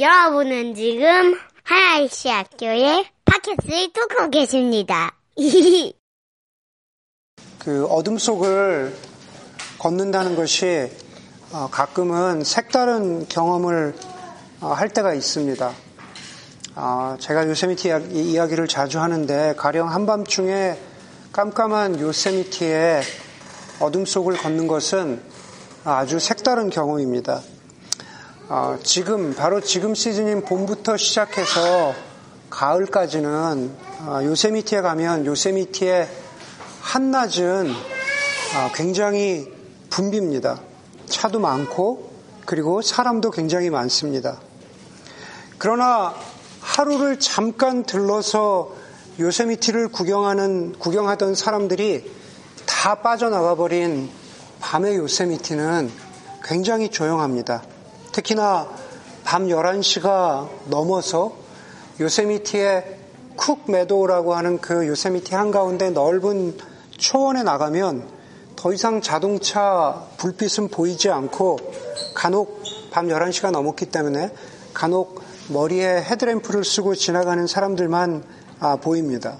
여러분은 0.00 0.76
지금 0.76 1.36
하나이시 1.64 2.28
학교의 2.28 3.04
팟캐스트를 3.24 3.92
뚫고 3.92 4.30
계십니다. 4.30 5.16
그 7.58 7.84
어둠 7.86 8.16
속을 8.16 8.94
걷는다는 9.78 10.36
것이 10.36 10.88
어, 11.50 11.68
가끔은 11.70 12.44
색다른 12.44 13.26
경험을 13.26 13.96
어, 14.60 14.68
할 14.68 14.88
때가 14.88 15.14
있습니다. 15.14 15.74
아, 16.76 17.16
제가 17.18 17.48
요세미티 17.48 17.88
이야기를 18.12 18.68
자주 18.68 19.00
하는데 19.00 19.54
가령 19.56 19.90
한밤중에 19.90 20.78
깜깜한 21.32 21.98
요세미티의 21.98 23.02
어둠 23.80 24.04
속을 24.04 24.36
걷는 24.36 24.68
것은 24.68 25.20
아주 25.84 26.20
색다른 26.20 26.70
경험입니다. 26.70 27.42
아, 28.50 28.78
지금 28.82 29.34
바로 29.34 29.60
지금 29.60 29.94
시즌인 29.94 30.42
봄부터 30.42 30.96
시작해서 30.96 31.92
가을까지는 32.48 33.70
아, 34.06 34.24
요세미티에 34.24 34.80
가면 34.80 35.26
요세미티의 35.26 36.08
한낮은 36.80 37.70
아, 38.56 38.70
굉장히 38.74 39.52
붐빕니다. 39.90 40.60
차도 41.04 41.40
많고 41.40 42.10
그리고 42.46 42.80
사람도 42.80 43.32
굉장히 43.32 43.68
많습니다. 43.68 44.40
그러나 45.58 46.14
하루를 46.62 47.18
잠깐 47.18 47.82
들러서 47.82 48.74
요세미티를 49.20 49.88
구경하는 49.88 50.72
구경하던 50.78 51.34
사람들이 51.34 52.10
다 52.64 53.02
빠져나가 53.02 53.56
버린 53.56 54.08
밤의 54.60 54.96
요세미티는 54.96 55.90
굉장히 56.44 56.88
조용합니다. 56.88 57.62
특히나 58.12 58.68
밤 59.24 59.48
11시가 59.48 60.48
넘어서 60.66 61.32
요세미티의 62.00 62.96
쿡 63.36 63.70
메도우라고 63.70 64.34
하는 64.34 64.58
그 64.58 64.86
요세미티 64.86 65.34
한가운데 65.34 65.90
넓은 65.90 66.56
초원에 66.96 67.42
나가면 67.42 68.08
더 68.56 68.72
이상 68.72 69.00
자동차 69.00 70.02
불빛은 70.16 70.68
보이지 70.68 71.10
않고 71.10 71.58
간혹 72.14 72.62
밤 72.90 73.06
11시가 73.06 73.50
넘었기 73.50 73.86
때문에 73.86 74.32
간혹 74.74 75.22
머리에 75.48 76.02
헤드램프를 76.02 76.64
쓰고 76.64 76.94
지나가는 76.94 77.46
사람들만 77.46 78.24
아, 78.60 78.76
보입니다. 78.76 79.36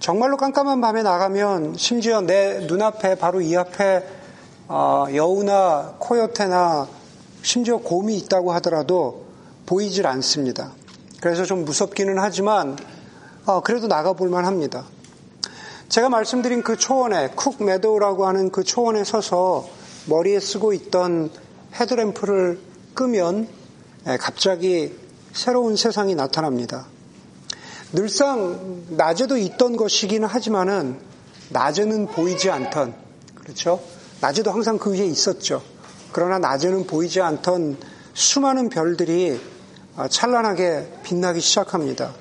정말로 0.00 0.36
깜깜한 0.36 0.80
밤에 0.80 1.02
나가면 1.02 1.74
심지어 1.76 2.20
내 2.20 2.60
눈앞에 2.66 3.16
바로 3.16 3.40
이 3.40 3.56
앞에 3.56 4.04
어, 4.66 5.06
여우나 5.14 5.94
코요테나 5.98 6.88
심지어 7.42 7.78
곰이 7.78 8.16
있다고 8.18 8.52
하더라도 8.54 9.26
보이질 9.66 10.06
않습니다. 10.06 10.72
그래서 11.20 11.44
좀 11.44 11.64
무섭기는 11.64 12.18
하지만 12.18 12.76
어, 13.46 13.60
그래도 13.62 13.86
나가볼만 13.86 14.44
합니다. 14.44 14.84
제가 15.88 16.08
말씀드린 16.08 16.62
그 16.62 16.76
초원에 16.76 17.30
쿡 17.34 17.62
메도우라고 17.62 18.26
하는 18.26 18.50
그 18.50 18.62
초원에 18.62 19.04
서서 19.04 19.68
머리에 20.06 20.38
쓰고 20.38 20.72
있던 20.72 21.30
헤드램프를 21.74 22.60
끄면 22.94 23.48
예, 24.06 24.16
갑자기 24.16 24.96
새로운 25.32 25.76
세상이 25.76 26.14
나타납니다. 26.14 26.86
늘상 27.92 28.84
낮에도 28.90 29.36
있던 29.36 29.76
것이기는 29.76 30.26
하지만은 30.26 31.00
낮에는 31.50 32.06
보이지 32.06 32.50
않던 32.50 32.94
그렇죠? 33.34 33.82
낮에도 34.20 34.52
항상 34.52 34.78
그 34.78 34.92
위에 34.92 35.04
있었죠. 35.06 35.62
그러나 36.12 36.38
낮에는 36.38 36.86
보이지 36.86 37.20
않던 37.20 37.76
수많은 38.14 38.68
별들이 38.68 39.40
아, 39.96 40.08
찬란하게 40.08 41.00
빛나기 41.02 41.40
시작합니다. 41.40 42.12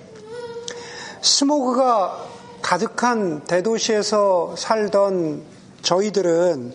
스모그가 1.22 2.26
가득한 2.62 3.46
대도시에서 3.46 4.56
살던 4.58 5.44
저희들은 5.82 6.74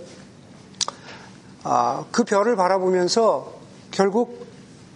아, 1.62 2.04
그 2.10 2.24
별을 2.24 2.56
바라보면서 2.56 3.54
결국 3.90 4.46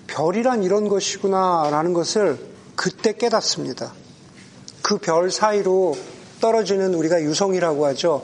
별이란 0.07 0.63
이런 0.63 0.89
것이구나라는 0.89 1.93
것을 1.93 2.39
그때 2.75 3.13
깨닫습니다. 3.13 3.93
그 4.83 4.99
별 4.99 5.31
사이로 5.31 5.95
떨어지는 6.41 6.95
우리가 6.95 7.21
유성이라고 7.23 7.85
하죠. 7.87 8.23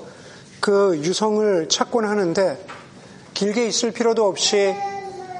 그 0.60 0.96
유성을 1.02 1.68
찾곤 1.68 2.06
하는데 2.06 2.64
길게 3.34 3.66
있을 3.66 3.90
필요도 3.90 4.26
없이 4.26 4.74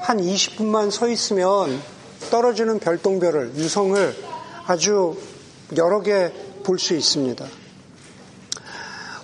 한 0.01 0.17
20분만 0.17 0.91
서 0.91 1.09
있으면 1.09 1.81
떨어지는 2.29 2.79
별똥별을, 2.79 3.55
유성을 3.55 4.15
아주 4.67 5.17
여러 5.75 6.01
개 6.01 6.31
볼 6.65 6.79
수 6.79 6.95
있습니다. 6.95 7.45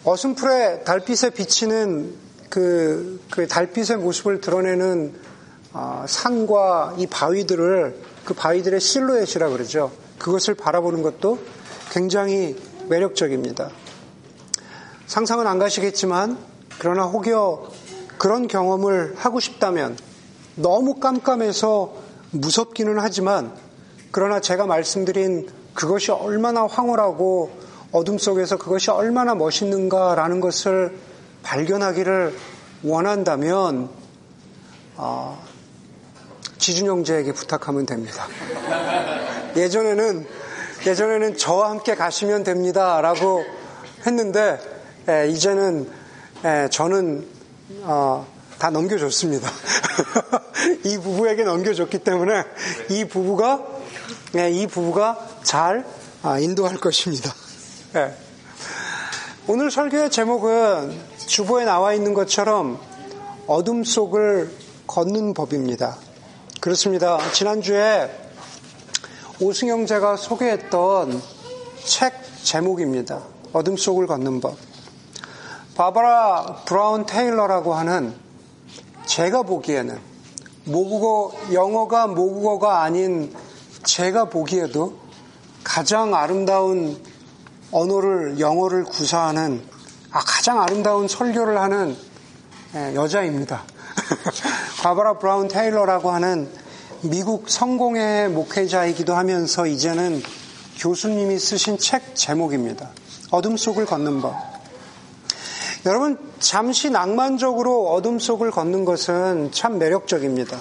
어슴풀에 0.03 0.83
달빛에 0.83 1.31
비치는 1.31 2.13
그, 2.49 3.19
그 3.31 3.47
달빛의 3.47 3.97
모습을 3.97 4.41
드러내는 4.41 5.15
어, 5.73 6.05
산과 6.07 6.95
이 6.97 7.07
바위들을 7.07 7.95
그 8.25 8.33
바위들의 8.35 8.79
실루엣이라 8.79 9.49
그러죠. 9.49 9.91
그것을 10.19 10.53
바라보는 10.53 11.01
것도 11.01 11.39
굉장히 11.89 12.55
매력적입니다. 12.89 13.71
상상은 15.07 15.47
안 15.47 15.57
가시겠지만 15.57 16.37
그러나 16.77 17.03
혹여 17.03 17.71
그런 18.21 18.47
경험을 18.47 19.15
하고 19.17 19.39
싶다면 19.39 19.97
너무 20.53 20.99
깜깜해서 20.99 21.91
무섭기는 22.29 22.99
하지만 22.99 23.51
그러나 24.11 24.39
제가 24.39 24.67
말씀드린 24.67 25.49
그것이 25.73 26.11
얼마나 26.11 26.67
황홀하고 26.67 27.49
어둠 27.91 28.19
속에서 28.19 28.59
그것이 28.59 28.91
얼마나 28.91 29.33
멋있는가라는 29.33 30.39
것을 30.39 30.95
발견하기를 31.41 32.37
원한다면 32.83 33.89
어, 34.97 35.43
지준 36.59 36.89
형제에게 36.89 37.33
부탁하면 37.33 37.87
됩니다. 37.87 38.27
예전에는 39.57 40.27
예전에는 40.85 41.37
저와 41.37 41.71
함께 41.71 41.95
가시면 41.95 42.43
됩니다라고 42.43 43.43
했는데 44.05 44.59
에, 45.09 45.27
이제는 45.29 45.89
에, 46.45 46.69
저는 46.69 47.40
어, 47.83 48.27
다 48.59 48.69
넘겨줬습니다. 48.69 49.49
이 50.85 50.97
부부에게 50.97 51.43
넘겨줬기 51.43 51.99
때문에 51.99 52.43
이 52.89 53.05
부부가 53.05 53.65
네, 54.33 54.51
이 54.51 54.67
부부가 54.67 55.27
잘 55.43 55.85
아, 56.23 56.39
인도할 56.39 56.77
것입니다. 56.77 57.33
네. 57.93 58.15
오늘 59.47 59.71
설교의 59.71 60.11
제목은 60.11 60.97
주보에 61.25 61.65
나와 61.65 61.93
있는 61.93 62.13
것처럼 62.13 62.79
어둠 63.47 63.83
속을 63.83 64.51
걷는 64.87 65.33
법입니다. 65.33 65.97
그렇습니다. 66.59 67.17
지난주에 67.31 68.09
오승영 69.39 69.87
제가 69.87 70.17
소개했던 70.17 71.21
책 71.83 72.13
제목입니다. 72.43 73.23
어둠 73.53 73.75
속을 73.75 74.05
걷는 74.05 74.39
법. 74.39 74.55
바바라 75.81 76.57
브라운 76.65 77.07
테일러라고 77.07 77.73
하는 77.73 78.13
제가 79.07 79.41
보기에는 79.41 79.97
모국어, 80.65 81.33
영어가 81.51 82.05
모국어가 82.05 82.83
아닌 82.83 83.33
제가 83.83 84.25
보기에도 84.25 84.99
가장 85.63 86.13
아름다운 86.13 87.01
언어를, 87.71 88.39
영어를 88.39 88.83
구사하는 88.83 89.63
아, 90.11 90.19
가장 90.19 90.61
아름다운 90.61 91.07
설교를 91.07 91.59
하는 91.59 91.97
예, 92.75 92.93
여자입니다. 92.93 93.63
바바라 94.83 95.17
브라운 95.17 95.47
테일러라고 95.47 96.11
하는 96.11 96.47
미국 97.01 97.49
성공의 97.49 98.29
목회자이기도 98.29 99.15
하면서 99.15 99.65
이제는 99.65 100.21
교수님이 100.77 101.39
쓰신 101.39 101.79
책 101.79 102.15
제목입니다. 102.15 102.91
어둠 103.31 103.57
속을 103.57 103.87
걷는 103.87 104.21
법. 104.21 104.50
여러분, 105.83 106.19
잠시 106.37 106.91
낭만적으로 106.91 107.87
어둠 107.87 108.19
속을 108.19 108.51
걷는 108.51 108.85
것은 108.85 109.51
참 109.51 109.79
매력적입니다. 109.79 110.59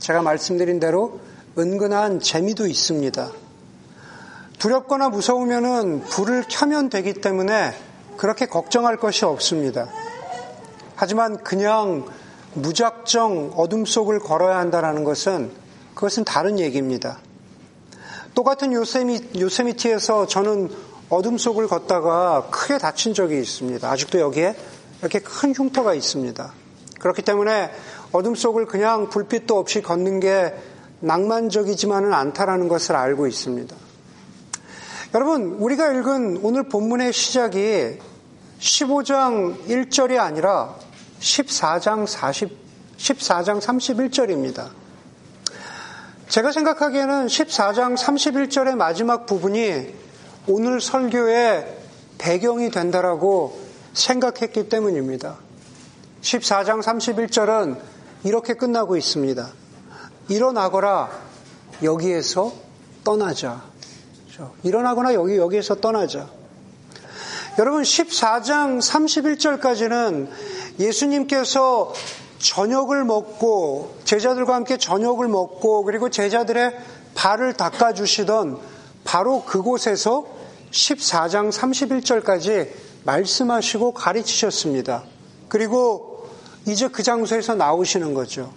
제가 0.00 0.22
말씀드린 0.22 0.80
대로 0.80 1.20
은근한 1.56 2.18
재미도 2.18 2.66
있습니다. 2.66 3.30
두렵거나 4.58 5.10
무서우면은 5.10 6.00
불을 6.00 6.46
켜면 6.48 6.90
되기 6.90 7.14
때문에 7.14 7.72
그렇게 8.16 8.46
걱정할 8.46 8.96
것이 8.96 9.24
없습니다. 9.24 9.88
하지만 10.96 11.36
그냥 11.44 12.04
무작정 12.54 13.52
어둠 13.54 13.84
속을 13.84 14.18
걸어야 14.18 14.58
한다는 14.58 15.04
것은 15.04 15.52
그것은 15.94 16.24
다른 16.24 16.58
얘기입니다. 16.58 17.18
똑같은 18.34 18.72
요세미, 18.72 19.30
요세미티에서 19.38 20.26
저는 20.26 20.87
어둠 21.10 21.38
속을 21.38 21.68
걷다가 21.68 22.48
크게 22.50 22.78
다친 22.78 23.14
적이 23.14 23.40
있습니다. 23.40 23.90
아직도 23.90 24.20
여기에 24.20 24.54
이렇게 25.00 25.20
큰 25.20 25.54
흉터가 25.54 25.94
있습니다. 25.94 26.52
그렇기 27.00 27.22
때문에 27.22 27.70
어둠 28.12 28.34
속을 28.34 28.66
그냥 28.66 29.08
불빛도 29.08 29.56
없이 29.56 29.80
걷는 29.80 30.20
게 30.20 30.54
낭만적이지만은 31.00 32.12
않다라는 32.12 32.68
것을 32.68 32.96
알고 32.96 33.26
있습니다. 33.26 33.74
여러분, 35.14 35.56
우리가 35.58 35.92
읽은 35.92 36.40
오늘 36.42 36.68
본문의 36.68 37.12
시작이 37.12 37.98
15장 38.60 39.66
1절이 39.66 40.18
아니라 40.18 40.74
14장 41.20 42.06
40, 42.06 42.50
14장 42.98 43.60
31절입니다. 43.60 44.68
제가 46.28 46.52
생각하기에는 46.52 47.26
14장 47.26 47.96
31절의 47.96 48.74
마지막 48.74 49.24
부분이 49.24 50.07
오늘 50.50 50.80
설교의 50.80 51.76
배경이 52.16 52.70
된다라고 52.70 53.60
생각했기 53.92 54.70
때문입니다. 54.70 55.36
14장 56.22 56.82
31절은 56.82 57.78
이렇게 58.24 58.54
끝나고 58.54 58.96
있습니다. 58.96 59.46
일어나거라 60.30 61.10
여기에서 61.82 62.54
떠나자. 63.04 63.62
일어나거나 64.62 65.12
여기 65.12 65.36
여기에서 65.36 65.74
떠나자. 65.74 66.26
여러분 67.58 67.82
14장 67.82 68.80
31절까지는 68.80 70.28
예수님께서 70.80 71.92
저녁을 72.38 73.04
먹고 73.04 73.98
제자들과 74.04 74.54
함께 74.54 74.78
저녁을 74.78 75.28
먹고 75.28 75.84
그리고 75.84 76.08
제자들의 76.08 76.74
발을 77.14 77.52
닦아 77.52 77.92
주시던 77.92 78.58
바로 79.04 79.42
그곳에서 79.44 80.37
14장 80.70 81.50
31절까지 81.50 82.68
말씀하시고 83.04 83.92
가르치셨습니다. 83.92 85.04
그리고 85.48 86.28
이제 86.66 86.88
그 86.88 87.02
장소에서 87.02 87.54
나오시는 87.54 88.14
거죠. 88.14 88.52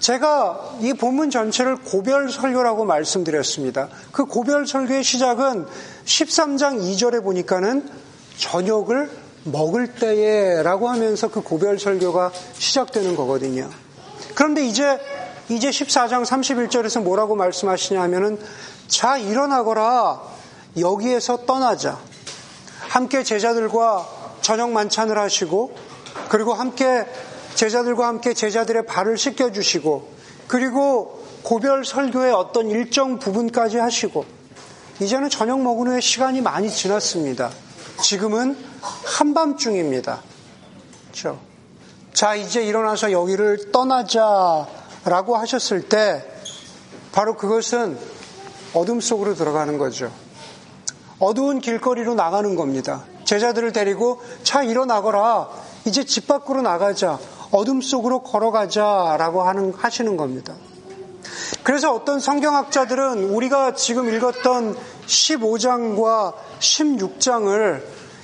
제가 0.00 0.76
이 0.80 0.92
본문 0.92 1.30
전체를 1.30 1.76
고별 1.76 2.30
설교라고 2.30 2.84
말씀드렸습니다. 2.84 3.88
그 4.12 4.26
고별 4.26 4.66
설교의 4.66 5.02
시작은 5.02 5.66
13장 6.04 6.78
2절에 6.78 7.22
보니까는 7.22 7.88
저녁을 8.36 9.10
먹을 9.44 9.94
때에 9.94 10.62
라고 10.62 10.88
하면서 10.88 11.28
그 11.28 11.40
고별 11.40 11.78
설교가 11.78 12.32
시작되는 12.58 13.16
거거든요. 13.16 13.70
그런데 14.34 14.66
이제 14.66 15.00
이제 15.48 15.70
14장 15.70 16.24
31절에서 16.24 17.02
뭐라고 17.02 17.36
말씀하시냐 17.36 18.02
하면은 18.02 18.38
자 18.88 19.16
일어나거라 19.16 20.20
여기에서 20.78 21.44
떠나자. 21.46 21.98
함께 22.88 23.22
제자들과 23.22 24.08
저녁 24.42 24.70
만찬을 24.70 25.18
하시고 25.18 25.76
그리고 26.28 26.54
함께 26.54 27.06
제자들과 27.54 28.06
함께 28.06 28.34
제자들의 28.34 28.86
발을 28.86 29.18
씻겨 29.18 29.52
주시고 29.52 30.08
그리고 30.46 31.24
고별 31.42 31.84
설교의 31.84 32.32
어떤 32.32 32.70
일정 32.70 33.18
부분까지 33.18 33.78
하시고 33.78 34.24
이제는 35.00 35.30
저녁 35.30 35.60
먹은 35.60 35.88
후에 35.88 36.00
시간이 36.00 36.40
많이 36.40 36.70
지났습니다. 36.70 37.50
지금은 38.02 38.56
한밤중입니다. 38.80 40.22
그렇죠? 41.10 41.38
자, 42.12 42.34
이제 42.34 42.62
일어나서 42.62 43.12
여기를 43.12 43.72
떠나자라고 43.72 45.36
하셨을 45.36 45.88
때 45.88 46.24
바로 47.12 47.36
그것은 47.36 47.98
어둠 48.74 49.00
속으로 49.00 49.34
들어가는 49.34 49.76
거죠. 49.78 50.10
어두운 51.18 51.60
길거리로 51.60 52.14
나가는 52.14 52.54
겁니다. 52.56 53.04
제자들을 53.24 53.72
데리고 53.72 54.20
차 54.42 54.62
일어나거라. 54.62 55.48
이제 55.84 56.04
집 56.04 56.26
밖으로 56.26 56.62
나가자. 56.62 57.18
어둠 57.50 57.80
속으로 57.80 58.22
걸어가자라고 58.22 59.42
하는, 59.42 59.72
하시는 59.74 60.16
겁니다. 60.16 60.54
그래서 61.62 61.92
어떤 61.92 62.20
성경학자들은 62.20 63.30
우리가 63.30 63.74
지금 63.74 64.12
읽었던 64.12 64.76
15장과 65.06 66.34
16장을 66.58 67.82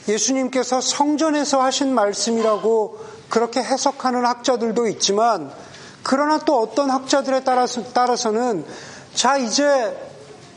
예수님께서 0.08 0.80
성전에서 0.80 1.62
하신 1.62 1.94
말씀이라고 1.94 2.98
그렇게 3.28 3.62
해석하는 3.62 4.24
학자들도 4.24 4.88
있지만 4.88 5.52
그러나 6.02 6.38
또 6.40 6.60
어떤 6.60 6.90
학자들에 6.90 7.44
따라서, 7.44 7.82
따라서는 7.92 8.64
자, 9.14 9.36
이제 9.36 9.96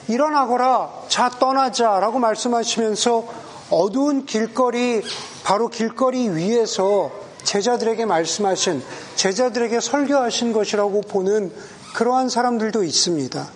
일어나거라, 0.07 0.91
자, 1.07 1.29
떠나자라고 1.29 2.19
말씀하시면서 2.19 3.25
어두운 3.71 4.25
길거리, 4.25 5.01
바로 5.43 5.67
길거리 5.67 6.29
위에서 6.29 7.11
제자들에게 7.43 8.05
말씀하신, 8.05 8.83
제자들에게 9.15 9.79
설교하신 9.79 10.53
것이라고 10.53 11.01
보는 11.01 11.51
그러한 11.95 12.29
사람들도 12.29 12.83
있습니다. 12.83 13.47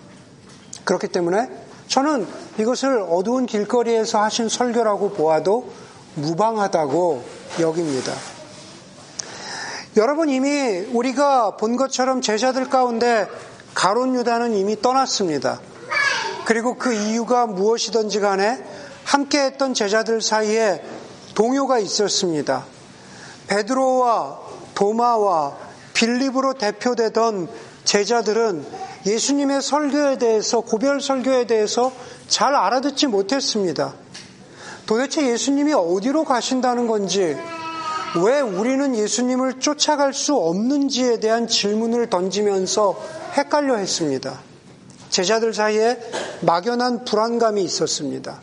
그렇기 0.85 1.07
때문에 1.09 1.49
저는 1.87 2.27
이것을 2.57 3.05
어두운 3.09 3.45
길거리에서 3.45 4.21
하신 4.21 4.49
설교라고 4.49 5.11
보아도 5.11 5.69
무방하다고 6.15 7.23
여깁니다. 7.59 8.13
여러분 9.97 10.29
이미 10.29 10.79
우리가 10.93 11.57
본 11.57 11.75
것처럼 11.75 12.21
제자들 12.21 12.69
가운데 12.69 13.27
가론 13.73 14.15
유다는 14.15 14.53
이미 14.53 14.79
떠났습니다. 14.79 15.59
그리고 16.49 16.73
그 16.73 16.91
이유가 16.91 17.45
무엇이든지 17.45 18.21
간에 18.21 18.57
함께 19.03 19.39
했던 19.39 19.75
제자들 19.75 20.19
사이에 20.19 20.83
동요가 21.35 21.77
있었습니다. 21.77 22.65
베드로와 23.45 24.39
도마와 24.73 25.55
빌립으로 25.93 26.55
대표되던 26.55 27.49
제자들은 27.83 28.65
예수님의 29.05 29.61
설교에 29.61 30.17
대해서 30.17 30.61
고별 30.61 31.01
설교에 31.01 31.45
대해서 31.45 31.91
잘 32.27 32.55
알아듣지 32.55 33.05
못했습니다. 33.05 33.93
도대체 34.87 35.29
예수님이 35.29 35.73
어디로 35.73 36.23
가신다는 36.23 36.87
건지 36.87 37.37
왜 38.23 38.39
우리는 38.41 38.95
예수님을 38.95 39.59
쫓아갈 39.59 40.15
수 40.15 40.35
없는지에 40.35 41.19
대한 41.19 41.47
질문을 41.47 42.09
던지면서 42.09 42.99
헷갈려 43.37 43.75
했습니다. 43.75 44.48
제자들 45.09 45.53
사이에 45.53 45.99
막연한 46.41 47.05
불안감이 47.05 47.63
있었습니다. 47.63 48.41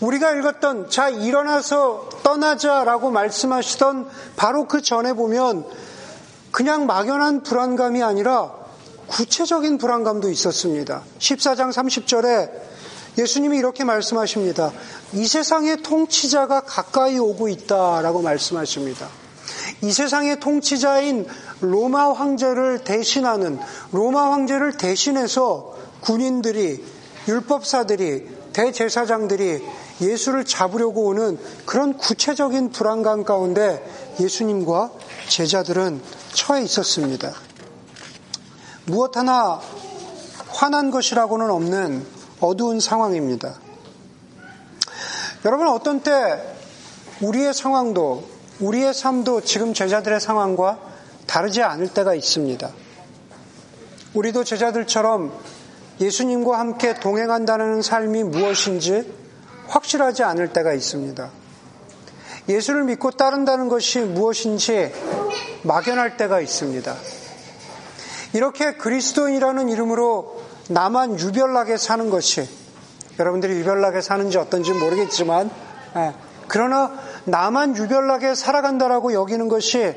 우리가 0.00 0.32
읽었던 0.32 0.90
자 0.90 1.08
일어나서 1.08 2.08
떠나자라고 2.22 3.10
말씀하시던 3.10 4.08
바로 4.36 4.66
그 4.66 4.82
전에 4.82 5.12
보면 5.12 5.64
그냥 6.50 6.86
막연한 6.86 7.42
불안감이 7.42 8.02
아니라 8.02 8.52
구체적인 9.06 9.78
불안감도 9.78 10.30
있었습니다. 10.30 11.02
14장 11.18 11.72
30절에 11.72 12.50
예수님이 13.18 13.58
이렇게 13.58 13.84
말씀하십니다. 13.84 14.72
이 15.12 15.26
세상의 15.26 15.82
통치자가 15.82 16.60
가까이 16.60 17.18
오고 17.18 17.48
있다라고 17.48 18.22
말씀하십니다. 18.22 19.08
이 19.82 19.90
세상의 19.90 20.40
통치자인 20.40 21.26
로마 21.60 22.12
황제를 22.12 22.84
대신하는 22.84 23.58
로마 23.92 24.32
황제를 24.32 24.76
대신해서 24.76 25.74
군인들이 26.00 26.84
율법사들이 27.28 28.40
대제사장들이 28.52 29.62
예수를 30.00 30.44
잡으려고 30.44 31.06
오는 31.06 31.38
그런 31.66 31.96
구체적인 31.96 32.70
불안감 32.70 33.24
가운데 33.24 33.84
예수님과 34.18 34.90
제자들은 35.28 36.00
처해 36.32 36.62
있었습니다. 36.62 37.32
무엇 38.86 39.16
하나 39.16 39.60
화난 40.48 40.90
것이라고는 40.90 41.50
없는 41.50 42.06
어두운 42.40 42.80
상황입니다. 42.80 43.54
여러분 45.44 45.68
어떤 45.68 46.00
때 46.00 46.56
우리의 47.20 47.54
상황도 47.54 48.39
우리의 48.60 48.92
삶도 48.94 49.42
지금 49.42 49.72
제자들의 49.72 50.20
상황과 50.20 50.78
다르지 51.26 51.62
않을 51.62 51.88
때가 51.88 52.14
있습니다. 52.14 52.70
우리도 54.14 54.44
제자들처럼 54.44 55.32
예수님과 56.00 56.58
함께 56.58 56.94
동행한다는 56.94 57.82
삶이 57.82 58.24
무엇인지 58.24 59.12
확실하지 59.68 60.24
않을 60.24 60.52
때가 60.52 60.72
있습니다. 60.72 61.30
예수를 62.48 62.84
믿고 62.84 63.12
따른다는 63.12 63.68
것이 63.68 64.00
무엇인지 64.00 64.92
막연할 65.62 66.16
때가 66.16 66.40
있습니다. 66.40 66.96
이렇게 68.32 68.74
그리스도인이라는 68.74 69.68
이름으로 69.68 70.42
나만 70.68 71.18
유별나게 71.18 71.76
사는 71.76 72.10
것이 72.10 72.48
여러분들이 73.18 73.54
유별나게 73.54 74.00
사는지 74.00 74.38
어떤지 74.38 74.72
모르겠지만 74.72 75.50
예, 75.96 76.14
그러나 76.48 76.92
나만 77.24 77.76
유별나게 77.76 78.34
살아간다라고 78.34 79.12
여기는 79.12 79.48
것이 79.48 79.94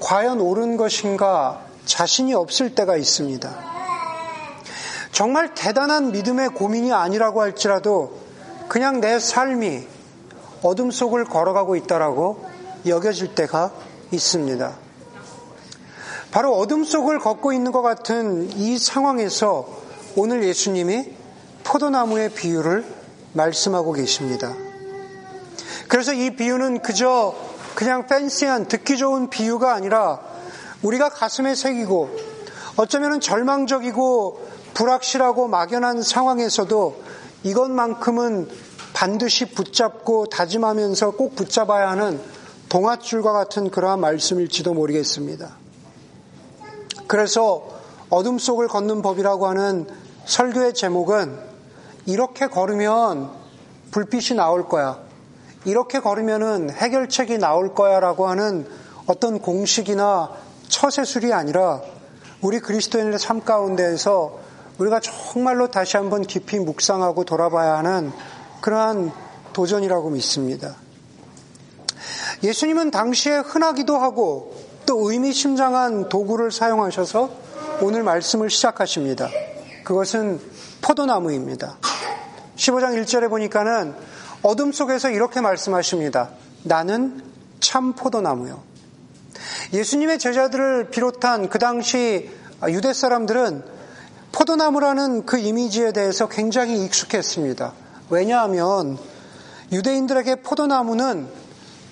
과연 0.00 0.40
옳은 0.40 0.76
것인가 0.76 1.62
자신이 1.84 2.34
없을 2.34 2.74
때가 2.74 2.96
있습니다. 2.96 3.78
정말 5.12 5.54
대단한 5.54 6.12
믿음의 6.12 6.50
고민이 6.50 6.92
아니라고 6.92 7.40
할지라도 7.40 8.18
그냥 8.68 9.00
내 9.00 9.18
삶이 9.18 9.86
어둠 10.62 10.90
속을 10.90 11.24
걸어가고 11.24 11.76
있다라고 11.76 12.44
여겨질 12.86 13.34
때가 13.34 13.72
있습니다. 14.10 14.76
바로 16.30 16.56
어둠 16.56 16.84
속을 16.84 17.18
걷고 17.18 17.52
있는 17.52 17.72
것 17.72 17.82
같은 17.82 18.50
이 18.52 18.78
상황에서 18.78 19.66
오늘 20.14 20.44
예수님이 20.44 21.10
포도나무의 21.64 22.30
비유를 22.30 22.84
말씀하고 23.32 23.92
계십니다. 23.92 24.54
그래서 25.88 26.12
이 26.12 26.36
비유는 26.36 26.82
그저 26.82 27.34
그냥 27.74 28.06
팬시한 28.06 28.66
듣기 28.66 28.98
좋은 28.98 29.30
비유가 29.30 29.72
아니라 29.74 30.20
우리가 30.82 31.08
가슴에 31.08 31.54
새기고 31.54 32.10
어쩌면 32.76 33.20
절망적이고 33.20 34.48
불확실하고 34.74 35.48
막연한 35.48 36.02
상황에서도 36.02 37.02
이것만큼은 37.42 38.48
반드시 38.92 39.46
붙잡고 39.46 40.26
다짐하면서 40.26 41.12
꼭 41.12 41.34
붙잡아야 41.34 41.88
하는 41.90 42.20
동아줄과 42.68 43.32
같은 43.32 43.70
그러한 43.70 44.00
말씀일지도 44.00 44.74
모르겠습니다. 44.74 45.56
그래서 47.06 47.68
어둠 48.10 48.38
속을 48.38 48.68
걷는 48.68 49.02
법이라고 49.02 49.46
하는 49.46 49.86
설교의 50.26 50.74
제목은 50.74 51.38
이렇게 52.06 52.46
걸으면 52.46 53.30
불빛이 53.90 54.36
나올 54.36 54.68
거야. 54.68 55.07
이렇게 55.68 56.00
걸으면은 56.00 56.70
해결책이 56.70 57.36
나올 57.36 57.74
거야라고 57.74 58.26
하는 58.26 58.66
어떤 59.06 59.38
공식이나 59.38 60.30
처세술이 60.68 61.34
아니라 61.34 61.82
우리 62.40 62.58
그리스도인의 62.58 63.18
삶 63.18 63.44
가운데에서 63.44 64.38
우리가 64.78 65.00
정말로 65.00 65.70
다시 65.70 65.98
한번 65.98 66.22
깊이 66.22 66.58
묵상하고 66.58 67.24
돌아봐야 67.24 67.76
하는 67.76 68.12
그러한 68.62 69.12
도전이라고 69.52 70.08
믿습니다. 70.10 70.76
예수님은 72.42 72.90
당시에 72.90 73.36
흔하기도 73.38 73.94
하고 73.98 74.54
또 74.86 75.10
의미심장한 75.10 76.08
도구를 76.08 76.50
사용하셔서 76.50 77.30
오늘 77.82 78.02
말씀을 78.04 78.48
시작하십니다. 78.48 79.28
그것은 79.84 80.40
포도나무입니다. 80.80 81.76
15장 82.56 83.02
1절에 83.02 83.28
보니까는 83.28 83.94
어둠 84.42 84.72
속에서 84.72 85.10
이렇게 85.10 85.40
말씀하십니다. 85.40 86.30
나는 86.62 87.22
참 87.60 87.94
포도나무요. 87.94 88.62
예수님의 89.72 90.18
제자들을 90.18 90.90
비롯한 90.90 91.48
그 91.48 91.58
당시 91.58 92.30
유대 92.68 92.92
사람들은 92.92 93.62
포도나무라는 94.32 95.26
그 95.26 95.38
이미지에 95.38 95.92
대해서 95.92 96.28
굉장히 96.28 96.84
익숙했습니다. 96.84 97.72
왜냐하면 98.10 98.98
유대인들에게 99.72 100.36
포도나무는 100.36 101.28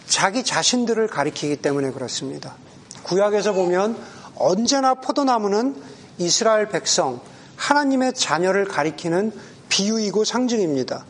자기 0.06 0.44
자신들을 0.44 1.08
가리키기 1.08 1.56
때문에 1.56 1.90
그렇습니다. 1.90 2.54
구약에서 3.02 3.52
보면 3.52 3.96
언제나 4.36 4.94
포도나무는 4.94 5.76
이스라엘 6.18 6.68
백성, 6.68 7.20
하나님의 7.56 8.14
자녀를 8.14 8.66
가리키는 8.66 9.32
비유이고 9.68 10.24
상징입니다. 10.24 11.04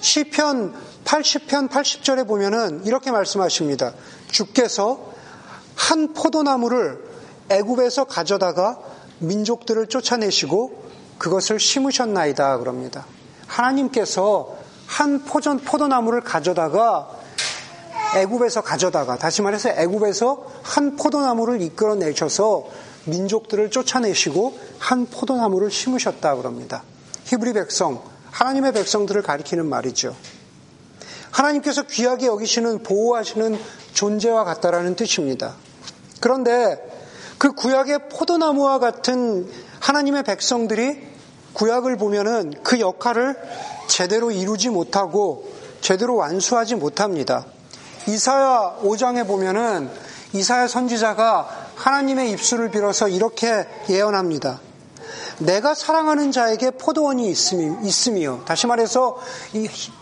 시편 0.00 0.74
80편 1.04 1.68
80절에 1.68 2.26
보면은 2.26 2.84
이렇게 2.84 3.10
말씀하십니다. 3.10 3.92
주께서 4.30 5.12
한 5.74 6.12
포도나무를 6.12 7.02
애굽에서 7.48 8.04
가져다가 8.04 8.78
민족들을 9.18 9.86
쫓아내시고 9.88 10.84
그것을 11.18 11.58
심으셨나이다 11.58 12.58
그럽니다. 12.58 13.06
하나님께서 13.46 14.56
한 14.86 15.24
포전 15.24 15.58
포도나무를 15.58 16.22
가져다가 16.22 17.08
애굽에서 18.16 18.62
가져다가 18.62 19.16
다시 19.16 19.42
말해서 19.42 19.70
애굽에서 19.70 20.46
한 20.62 20.96
포도나무를 20.96 21.60
이끌어 21.62 21.94
내셔서 21.94 22.66
민족들을 23.04 23.70
쫓아내시고 23.70 24.58
한 24.78 25.06
포도나무를 25.06 25.70
심으셨다 25.70 26.36
그럽니다. 26.36 26.82
히브리 27.24 27.52
백성, 27.52 28.02
하나님의 28.30 28.72
백성들을 28.72 29.22
가리키는 29.22 29.66
말이죠. 29.66 30.16
하나님께서 31.30 31.82
귀하게 31.84 32.26
여기시는 32.26 32.82
보호하시는 32.82 33.58
존재와 33.92 34.44
같다라는 34.44 34.96
뜻입니다. 34.96 35.54
그런데 36.20 36.78
그 37.38 37.52
구약의 37.52 38.08
포도나무와 38.10 38.78
같은 38.78 39.50
하나님의 39.80 40.24
백성들이 40.24 41.08
구약을 41.54 41.96
보면은 41.96 42.52
그 42.62 42.80
역할을 42.80 43.36
제대로 43.88 44.30
이루지 44.30 44.70
못하고 44.70 45.50
제대로 45.80 46.16
완수하지 46.16 46.76
못합니다. 46.76 47.46
이사야 48.06 48.78
5장에 48.82 49.26
보면은 49.26 49.90
이사야 50.32 50.68
선지자가 50.68 51.48
하나님의 51.74 52.30
입술을 52.32 52.70
빌어서 52.70 53.08
이렇게 53.08 53.66
예언합니다. 53.88 54.60
내가 55.40 55.74
사랑하는 55.74 56.32
자에게 56.32 56.72
포도원이 56.72 57.28
있음이 57.30 58.24
요. 58.24 58.42
다시 58.44 58.66
말해서 58.66 59.18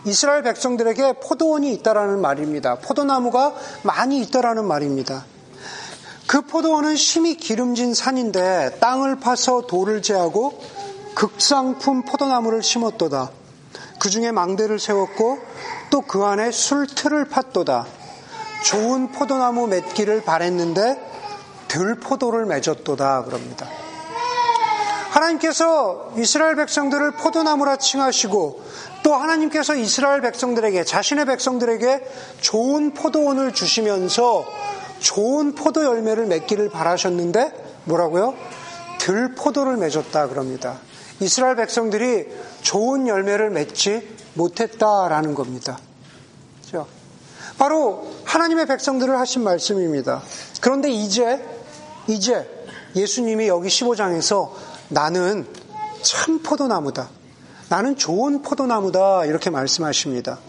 이스라엘 0.05 0.43
백성들에게 0.43 1.13
포도원이 1.23 1.73
있다라는 1.75 2.19
말입니다. 2.19 2.75
포도나무가 2.75 3.55
많이 3.83 4.19
있다라는 4.19 4.65
말입니다. 4.65 5.25
그 6.27 6.41
포도원은 6.41 6.95
심히 6.95 7.37
기름진 7.37 7.93
산인데 7.93 8.77
땅을 8.79 9.19
파서 9.19 9.61
돌을 9.61 10.01
제하고 10.01 10.59
극상품 11.15 12.03
포도나무를 12.03 12.61
심었도다. 12.61 13.31
그 13.97 14.09
중에 14.09 14.31
망대를 14.31 14.79
세웠고 14.79 15.39
또 15.89 16.01
그 16.01 16.23
안에 16.23 16.51
술틀을 16.51 17.29
팠도다. 17.29 17.85
좋은 18.63 19.11
포도나무 19.11 19.67
맺기를 19.67 20.23
바랬는데 20.23 20.99
들 21.67 21.95
포도를 21.95 22.45
맺었도다. 22.45 23.23
그럽니다. 23.23 23.67
하나님께서 25.09 26.13
이스라엘 26.17 26.55
백성들을 26.55 27.11
포도나무라 27.11 27.77
칭하시고 27.77 28.61
또 29.03 29.15
하나님께서 29.15 29.75
이스라엘 29.75 30.21
백성들에게 30.21 30.83
자신의 30.83 31.25
백성들에게 31.25 32.05
좋은 32.41 32.93
포도원을 32.93 33.53
주시면서 33.53 34.45
좋은 34.99 35.55
포도 35.55 35.83
열매를 35.83 36.25
맺기를 36.27 36.69
바라셨는데 36.69 37.81
뭐라고요? 37.85 38.35
들포도를 38.99 39.77
맺었다 39.77 40.27
그럽니다. 40.27 40.77
이스라엘 41.21 41.55
백성들이 41.55 42.27
좋은 42.61 43.07
열매를 43.07 43.49
맺지 43.49 44.15
못했다라는 44.35 45.33
겁니다. 45.33 45.79
그렇죠? 46.61 46.87
바로 47.57 48.07
하나님의 48.25 48.67
백성들을 48.67 49.17
하신 49.19 49.43
말씀입니다. 49.43 50.21
그런데 50.61 50.89
이제 50.89 51.43
이제 52.07 52.47
예수님이 52.95 53.47
여기 53.47 53.69
15장에서 53.69 54.49
나는 54.89 55.47
참 56.01 56.41
포도나무다. 56.41 57.09
나는 57.69 57.95
좋은 57.95 58.41
포도나무다. 58.41 59.25
이렇게 59.25 59.49
말씀하십니다. 59.49 60.39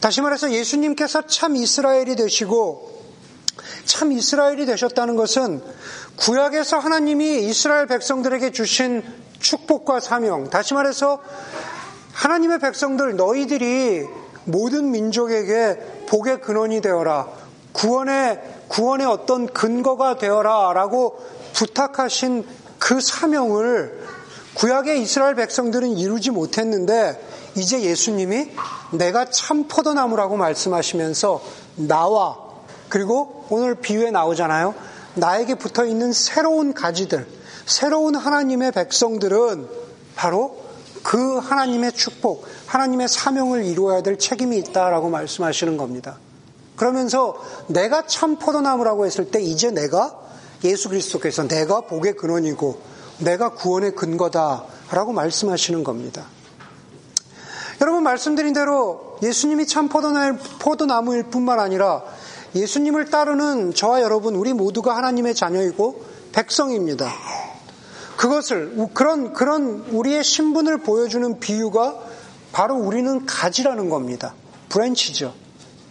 다시 0.00 0.20
말해서 0.20 0.52
예수님께서 0.52 1.26
참 1.26 1.56
이스라엘이 1.56 2.16
되시고 2.16 2.96
참 3.86 4.12
이스라엘이 4.12 4.66
되셨다는 4.66 5.16
것은 5.16 5.62
구약에서 6.16 6.78
하나님이 6.78 7.46
이스라엘 7.46 7.86
백성들에게 7.86 8.52
주신 8.52 9.02
축복과 9.40 10.00
사명, 10.00 10.50
다시 10.50 10.74
말해서 10.74 11.20
하나님의 12.12 12.58
백성들 12.58 13.16
너희들이 13.16 14.06
모든 14.44 14.90
민족에게 14.90 15.78
복의 16.08 16.40
근원이 16.40 16.80
되어라. 16.80 17.28
구원의 17.72 18.40
구원의 18.68 19.06
어떤 19.06 19.46
근거가 19.46 20.16
되어라라고 20.16 21.18
부탁하신 21.52 22.46
그 22.78 23.00
사명을 23.00 24.06
구약의 24.54 25.02
이스라엘 25.02 25.34
백성들은 25.34 25.98
이루지 25.98 26.30
못했는데 26.30 27.20
이제 27.56 27.82
예수님이 27.82 28.50
내가 28.92 29.26
참 29.30 29.68
포도나무라고 29.68 30.36
말씀하시면서 30.36 31.42
나와 31.76 32.38
그리고 32.88 33.44
오늘 33.50 33.74
비유에 33.74 34.10
나오잖아요. 34.10 34.74
나에게 35.14 35.56
붙어 35.56 35.84
있는 35.84 36.12
새로운 36.12 36.72
가지들, 36.72 37.26
새로운 37.66 38.14
하나님의 38.14 38.72
백성들은 38.72 39.68
바로 40.14 40.58
그 41.02 41.38
하나님의 41.38 41.92
축복, 41.92 42.46
하나님의 42.66 43.08
사명을 43.08 43.64
이루어야 43.64 44.02
될 44.02 44.18
책임이 44.18 44.58
있다라고 44.58 45.08
말씀하시는 45.08 45.76
겁니다. 45.76 46.18
그러면서 46.76 47.36
내가 47.68 48.06
참 48.06 48.38
포도나무라고 48.38 49.06
했을 49.06 49.30
때 49.30 49.40
이제 49.40 49.70
내가 49.70 50.18
예수 50.64 50.88
그리스도께서 50.88 51.46
내가 51.48 51.82
복의 51.82 52.16
근원이고 52.16 52.80
내가 53.18 53.50
구원의 53.50 53.94
근거다라고 53.94 55.12
말씀하시는 55.12 55.84
겁니다. 55.84 56.26
여러분 57.80 58.02
말씀드린 58.02 58.52
대로 58.52 59.18
예수님이 59.22 59.66
참 59.66 59.88
포도나무일 59.88 61.24
뿐만 61.24 61.60
아니라 61.60 62.02
예수님을 62.54 63.10
따르는 63.10 63.74
저와 63.74 64.00
여러분 64.00 64.34
우리 64.34 64.52
모두가 64.54 64.96
하나님의 64.96 65.34
자녀이고 65.34 66.04
백성입니다. 66.32 67.12
그것을 68.16 68.88
그런 68.94 69.34
그런 69.34 69.84
우리의 69.90 70.24
신분을 70.24 70.78
보여주는 70.78 71.38
비유가 71.38 71.96
바로 72.52 72.76
우리는 72.76 73.26
가지라는 73.26 73.90
겁니다. 73.90 74.34
브랜치죠. 74.70 75.34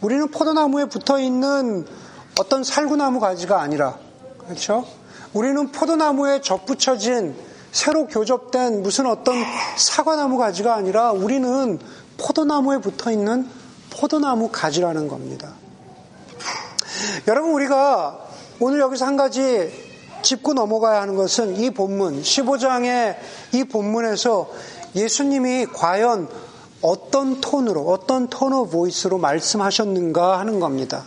우리는 0.01 0.27
포도나무에 0.29 0.85
붙어 0.85 1.19
있는 1.19 1.85
어떤 2.39 2.63
살구나무 2.63 3.19
가지가 3.19 3.61
아니라 3.61 3.99
그렇죠? 4.45 4.85
우리는 5.33 5.71
포도나무에 5.71 6.41
접붙여진 6.41 7.35
새로 7.71 8.07
교접된 8.07 8.83
무슨 8.83 9.05
어떤 9.05 9.35
사과나무 9.75 10.37
가지가 10.37 10.75
아니라 10.75 11.11
우리는 11.11 11.79
포도나무에 12.17 12.79
붙어 12.79 13.11
있는 13.11 13.49
포도나무 13.89 14.49
가지라는 14.51 15.07
겁니다. 15.07 15.53
여러분, 17.27 17.51
우리가 17.51 18.19
오늘 18.59 18.79
여기서 18.79 19.05
한 19.05 19.17
가지 19.17 19.71
짚고 20.21 20.53
넘어가야 20.53 21.01
하는 21.01 21.15
것은 21.15 21.57
이 21.57 21.71
본문, 21.71 22.21
15장의 22.21 23.17
이 23.53 23.63
본문에서 23.65 24.49
예수님이 24.95 25.67
과연 25.67 26.29
어떤 26.81 27.41
톤으로, 27.41 27.89
어떤 27.89 28.29
tone 28.29 28.53
of 28.53 28.71
voice로 28.71 29.17
말씀하셨는가 29.17 30.39
하는 30.39 30.59
겁니다. 30.59 31.03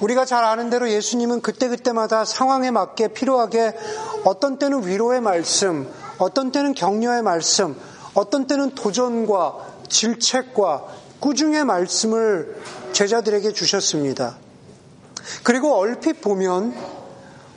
우리가 0.00 0.24
잘 0.24 0.44
아는 0.44 0.70
대로 0.70 0.90
예수님은 0.90 1.42
그때그때마다 1.42 2.24
상황에 2.24 2.70
맞게 2.70 3.08
필요하게 3.08 3.76
어떤 4.24 4.58
때는 4.58 4.86
위로의 4.86 5.20
말씀, 5.20 5.88
어떤 6.18 6.52
때는 6.52 6.74
격려의 6.74 7.22
말씀, 7.22 7.76
어떤 8.14 8.46
때는 8.46 8.74
도전과 8.74 9.56
질책과 9.88 10.84
꾸중의 11.20 11.64
말씀을 11.64 12.56
제자들에게 12.92 13.52
주셨습니다. 13.52 14.36
그리고 15.44 15.74
얼핏 15.74 16.20
보면 16.20 16.74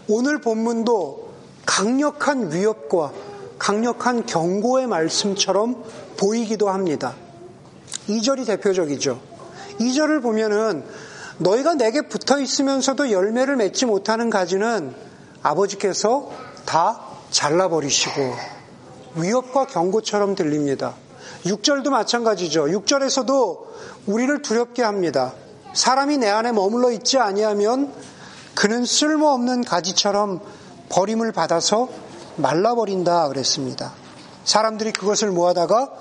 오늘 0.07 0.41
본문도 0.41 1.33
강력한 1.65 2.51
위협과 2.51 3.11
강력한 3.57 4.25
경고의 4.25 4.87
말씀처럼 4.87 5.83
보이기도 6.17 6.69
합니다. 6.69 7.15
2절이 8.09 8.45
대표적이죠. 8.45 9.21
2절을 9.79 10.21
보면은 10.21 10.83
너희가 11.37 11.75
내게 11.75 12.01
붙어 12.01 12.39
있으면서도 12.39 13.11
열매를 13.11 13.55
맺지 13.55 13.85
못하는 13.85 14.29
가지는 14.29 14.93
아버지께서 15.41 16.31
다 16.65 17.01
잘라버리시고 17.31 18.33
위협과 19.15 19.67
경고처럼 19.67 20.35
들립니다. 20.35 20.95
6절도 21.45 21.89
마찬가지죠. 21.89 22.65
6절에서도 22.65 23.59
우리를 24.07 24.41
두렵게 24.41 24.81
합니다. 24.81 25.33
사람이 25.73 26.17
내 26.17 26.29
안에 26.29 26.51
머물러 26.51 26.91
있지 26.91 27.17
아니하면 27.17 27.91
그는 28.55 28.85
쓸모없는 28.85 29.63
가지처럼 29.63 30.39
버림을 30.89 31.31
받아서 31.31 31.89
말라버린다 32.37 33.27
그랬습니다. 33.29 33.93
사람들이 34.45 34.93
그것을 34.93 35.31
모아다가 35.31 35.91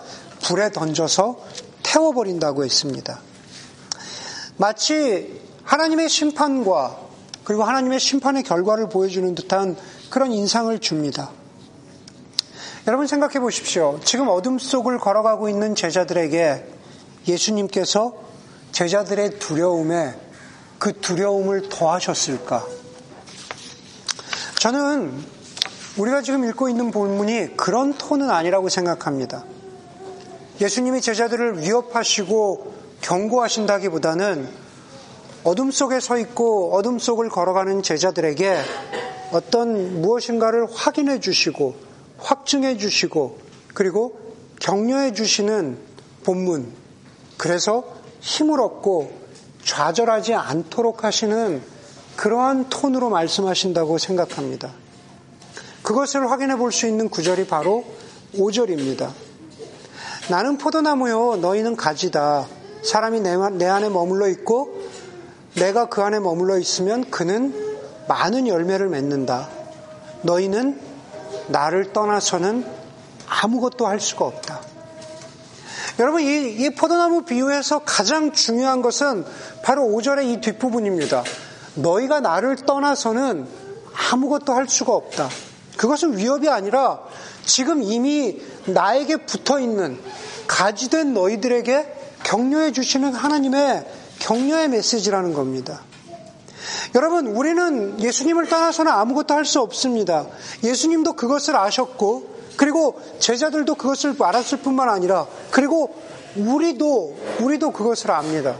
불에 0.43 0.71
던져서 0.71 1.39
태워버린다고 1.83 2.65
했습니다. 2.65 3.21
마치 4.62 5.40
하나님의 5.64 6.09
심판과 6.09 6.97
그리고 7.42 7.64
하나님의 7.64 7.99
심판의 7.99 8.45
결과를 8.45 8.88
보여주는 8.88 9.35
듯한 9.35 9.76
그런 10.09 10.31
인상을 10.31 10.78
줍니다. 10.78 11.31
여러분 12.87 13.09
생각해 13.09 13.40
보십시오. 13.40 13.99
지금 14.04 14.28
어둠 14.28 14.61
속을 14.61 14.99
걸어가고 14.99 15.49
있는 15.49 15.75
제자들에게 15.75 16.64
예수님께서 17.26 18.14
제자들의 18.71 19.40
두려움에 19.40 20.14
그 20.78 20.92
두려움을 20.92 21.69
더하셨을까? 21.69 22.64
저는 24.61 25.12
우리가 25.97 26.23
지금 26.23 26.49
읽고 26.49 26.69
있는 26.69 26.92
본문이 26.92 27.57
그런 27.57 27.95
톤은 27.95 28.31
아니라고 28.31 28.69
생각합니다. 28.69 29.45
예수님이 30.61 31.00
제자들을 31.00 31.62
위협하시고 31.62 32.82
경고하신다기보다는 33.03 34.49
어둠 35.45 35.71
속에 35.71 36.01
서 36.01 36.19
있고 36.19 36.75
어둠 36.75 36.99
속을 36.99 37.29
걸어가는 37.29 37.83
제자들에게 37.83 38.59
어떤 39.33 40.01
무엇인가를 40.01 40.67
확인해 40.73 41.21
주시고 41.21 41.75
확증해 42.19 42.77
주시고 42.77 43.39
그리고 43.75 44.19
격려해 44.61 45.13
주시는 45.13 45.79
본문. 46.25 46.73
그래서 47.37 47.85
힘을 48.21 48.61
얻고 48.61 49.12
좌절하지 49.65 50.35
않도록 50.35 51.03
하시는 51.03 51.62
그러한 52.17 52.69
톤으로 52.69 53.11
말씀하신다고 53.11 53.99
생각합니다. 53.99 54.71
그것을 55.83 56.31
확인해 56.31 56.57
볼 56.57 56.71
수 56.71 56.87
있는 56.87 57.09
구절이 57.09 57.49
바로 57.49 57.85
5절입니다. 58.37 59.11
나는 60.31 60.59
포도나무요, 60.59 61.37
너희는 61.37 61.75
가지다. 61.75 62.47
사람이 62.83 63.21
내, 63.21 63.37
내 63.53 63.66
안에 63.66 63.88
머물러 63.88 64.29
있고 64.29 64.81
내가 65.55 65.87
그 65.87 66.03
안에 66.03 66.18
머물러 66.18 66.59
있으면 66.59 67.11
그는 67.11 67.55
많은 68.09 68.49
열매를 68.49 68.88
맺는다. 68.88 69.49
너희는 70.23 70.81
나를 71.49 71.92
떠나서는 71.92 72.64
아무것도 73.27 73.87
할 73.87 74.01
수가 74.01 74.25
없다. 74.25 74.61
여러분, 75.99 76.23
이, 76.23 76.53
이 76.53 76.71
포도나무 76.71 77.23
비유에서 77.23 77.81
가장 77.81 78.33
중요한 78.33 78.83
것은 78.83 79.25
바로 79.62 79.83
5절의 79.83 80.25
이 80.27 80.40
뒷부분입니다. 80.40 81.23
너희가 81.75 82.21
나를 82.21 82.57
떠나서는 82.57 83.47
아무것도 84.11 84.53
할 84.53 84.68
수가 84.68 84.95
없다. 84.95 85.29
그것은 85.77 86.16
위협이 86.16 86.49
아니라 86.49 87.01
지금 87.45 87.83
이미 87.83 88.40
나에게 88.66 89.18
붙어 89.27 89.61
있는 89.61 89.99
가지된 90.47 91.14
너희들에게 91.14 92.02
격려해 92.25 92.73
주시는 92.73 93.15
하나님의 93.15 93.85
격려의 94.21 94.69
메시지라는 94.69 95.35
겁니다. 95.35 95.81
여러분, 96.95 97.27
우리는 97.27 98.01
예수님을 98.01 98.49
떠나서는 98.49 98.93
아무것도 98.93 99.35
할 99.35 99.45
수 99.45 99.61
없습니다. 99.61 100.27
예수님도 100.63 101.15
그것을 101.15 101.57
아셨고, 101.57 102.31
그리고 102.57 103.01
제자들도 103.19 103.75
그것을 103.75 104.15
알았을 104.21 104.59
뿐만 104.59 104.89
아니라, 104.89 105.27
그리고 105.51 105.95
우리도, 106.37 107.17
우리도 107.41 107.73
그것을 107.73 108.11
압니다. 108.13 108.57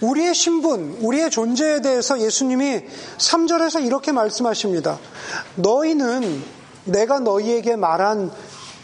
우리의 0.00 0.34
신분, 0.34 0.98
우리의 1.00 1.30
존재에 1.30 1.80
대해서 1.80 2.20
예수님이 2.20 2.82
3절에서 3.18 3.84
이렇게 3.84 4.12
말씀하십니다. 4.12 4.98
너희는 5.56 6.42
내가 6.84 7.20
너희에게 7.20 7.76
말한 7.76 8.30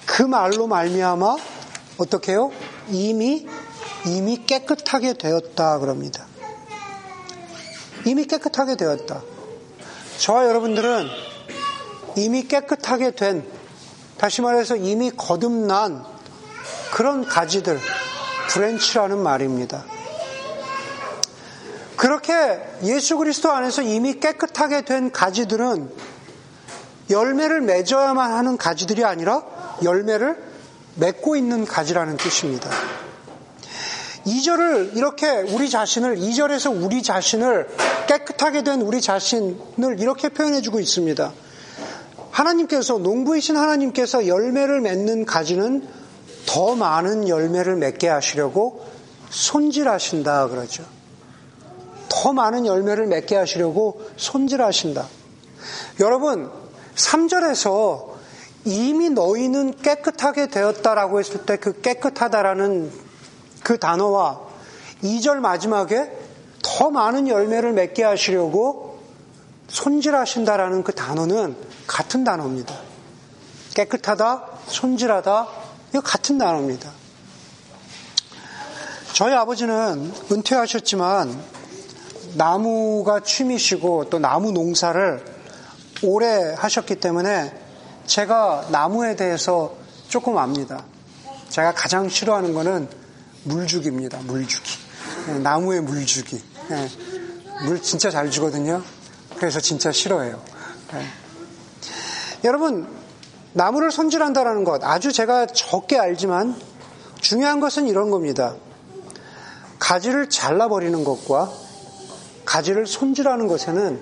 그 0.07 0.23
말로 0.23 0.67
말미암아 0.67 1.37
어떻게 1.99 2.33
해요? 2.33 2.51
이미 2.91 3.47
이미 4.07 4.45
깨끗하게 4.45 5.15
되었다 5.15 5.79
그럽니다. 5.79 6.27
이미 8.05 8.25
깨끗하게 8.27 8.77
되었다. 8.77 9.23
저와 10.19 10.47
여러분들은 10.47 11.09
이미 12.17 12.47
깨끗하게 12.47 13.13
된 13.13 13.47
다시 14.17 14.43
말해서 14.43 14.77
이미 14.77 15.11
거듭난 15.11 16.05
그런 16.93 17.27
가지들 17.27 17.79
branch라는 18.49 19.19
말입니다. 19.19 19.85
그렇게 21.97 22.33
예수 22.85 23.17
그리스도 23.19 23.51
안에서 23.51 23.83
이미 23.83 24.15
깨끗하게 24.21 24.83
된 24.83 25.11
가지들은 25.11 25.93
열매를 27.11 27.61
맺어야만 27.63 28.33
하는 28.33 28.57
가지들이 28.57 29.05
아니라 29.05 29.43
열매를 29.83 30.48
맺고 30.99 31.37
있는 31.37 31.65
가지라는 31.65 32.17
뜻입니다. 32.17 32.71
2절을 34.27 34.97
이렇게 34.97 35.29
우리 35.31 35.71
자신을, 35.71 36.17
2절에서 36.17 36.85
우리 36.85 37.03
자신을 37.03 37.69
깨끗하게 38.09 38.63
된 38.63 38.83
우리 38.83 39.01
자신을 39.01 40.01
이렇게 40.01 40.29
표현해 40.29 40.61
주고 40.61 40.81
있습니다. 40.81 41.33
하나님께서, 42.31 42.99
농부이신 42.99 43.57
하나님께서 43.57 44.27
열매를 44.27 44.81
맺는 44.81 45.25
가지는 45.25 45.89
더 46.47 46.75
많은 46.75 47.29
열매를 47.29 47.77
맺게 47.77 48.09
하시려고 48.09 48.87
손질하신다 49.31 50.49
그러죠. 50.49 50.85
더 52.09 52.33
많은 52.33 52.67
열매를 52.67 53.07
맺게 53.07 53.37
하시려고 53.37 54.03
손질하신다. 54.17 55.07
여러분, 56.01 56.51
3절에서 56.95 58.18
이미 58.65 59.11
너희는 59.11 59.77
깨끗하게 59.83 60.49
되었다라고 60.49 61.21
했을 61.21 61.45
때 61.47 61.57
그 61.57 61.81
깨끗하다라는 61.81 62.93
그 63.63 63.79
단어와 63.79 64.41
2절 65.03 65.37
마지막에 65.37 66.11
더 66.63 66.91
많은 66.91 67.29
열매를 67.29 67.73
맺게 67.73 68.05
하시려고 68.05 68.99
손질하신다라는 69.69 70.83
그 70.83 70.95
단어는 70.95 71.57
같은 71.87 72.25
단어입니다. 72.25 72.75
깨끗하다, 73.75 74.47
손질하다, 74.67 75.49
이거 75.91 76.01
같은 76.01 76.39
단어입니다. 76.39 76.91
저희 79.13 79.35
아버지는 79.35 80.13
은퇴하셨지만 80.31 81.39
나무가 82.35 83.21
취미시고 83.21 84.11
또 84.11 84.19
나무 84.19 84.53
농사를 84.53 85.25
오래 86.03 86.55
하셨기 86.57 86.97
때문에 86.97 87.68
제가 88.09 88.69
나무에 88.71 89.17
대해서 89.17 89.77
조금 90.09 90.39
압니다. 90.39 90.85
제가 91.51 91.75
가장 91.75 92.09
싫어하는 92.09 92.55
거는 92.55 92.89
물주기입니다. 93.45 94.21
물주기. 94.23 94.71
네, 95.27 95.39
나무의 95.39 95.83
물주기. 95.83 96.43
네, 96.69 96.89
물 97.67 97.81
진짜 97.83 98.11
잘 98.11 98.31
주거든요. 98.31 98.83
그래서 99.37 99.61
진짜 99.61 99.93
싫어해요. 99.93 100.43
네. 100.93 101.05
여러분, 102.45 102.89
나무를 103.53 103.91
손질한다라는 103.91 104.65
것 104.65 104.83
아주 104.85 105.13
제가 105.13 105.47
적게 105.47 105.99
알지만 105.99 106.59
중요한 107.21 107.61
것은 107.61 107.89
이런 107.89 108.11
겁니다. 108.11 108.55
가지를 109.79 110.31
잘라버리는 110.31 111.05
것과 111.05 111.53
가지를 112.47 112.87
손질하는 112.87 113.49
것에는 113.49 114.01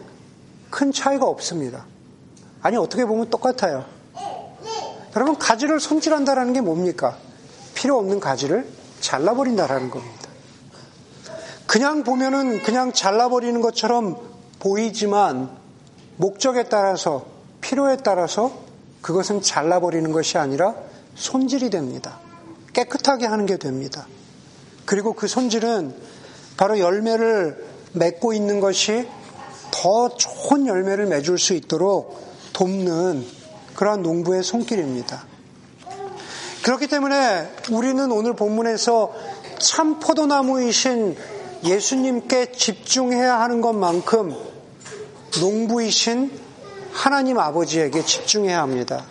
큰 0.71 0.92
차이가 0.92 1.27
없습니다. 1.27 1.87
아니, 2.62 2.77
어떻게 2.77 3.05
보면 3.05 3.31
똑같아요. 3.31 3.96
여러분, 5.17 5.39
가지를 5.39 5.81
손질한다라는 5.81 6.53
게 6.53 6.61
뭡니까? 6.61 7.17
필요 7.75 7.99
없는 7.99 8.21
가지를 8.21 8.69
잘라버린다라는 9.01 9.91
겁니다. 9.91 10.29
그냥 11.67 12.05
보면은 12.05 12.63
그냥 12.63 12.93
잘라버리는 12.93 13.61
것처럼 13.61 14.17
보이지만 14.59 15.51
목적에 16.17 16.65
따라서 16.65 17.27
필요에 17.61 17.97
따라서 17.97 18.53
그것은 19.01 19.41
잘라버리는 19.41 20.13
것이 20.13 20.39
아니라 20.39 20.75
손질이 21.15 21.71
됩니다. 21.71 22.19
깨끗하게 22.75 23.27
하는 23.27 23.47
게 23.47 23.57
됩니다. 23.57 24.07
그리고 24.85 25.15
그 25.15 25.27
손질은 25.27 25.95
바로 26.57 26.79
열매를 26.79 27.65
맺고 27.93 28.35
있는 28.35 28.61
것이 28.61 29.09
더 29.71 30.11
좋은 30.11 30.67
열매를 30.67 31.07
맺을 31.07 31.39
수 31.39 31.55
있도록 31.55 32.23
돕는 32.53 33.27
그러한 33.77 34.03
농부의 34.03 34.43
손길입니다. 34.43 35.25
그렇기 36.65 36.89
때문에 36.89 37.49
우리는 37.71 38.11
오늘 38.11 38.35
본문에서 38.35 39.12
참 39.59 40.01
포도나무이신 40.01 41.17
예수님께 41.62 42.53
집중해야 42.53 43.41
하는 43.41 43.61
것만큼 43.61 44.35
농부이신 45.41 46.31
하나님 46.93 47.39
아버지에게 47.39 48.05
집중해야 48.05 48.61
합니다. 48.61 49.05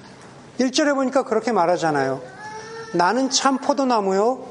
1절에 0.60 0.96
보니까 0.96 1.24
그렇게 1.24 1.52
말하잖아요. 1.52 2.22
나는 2.94 3.30
참 3.30 3.60
포도나무요. 3.60 4.48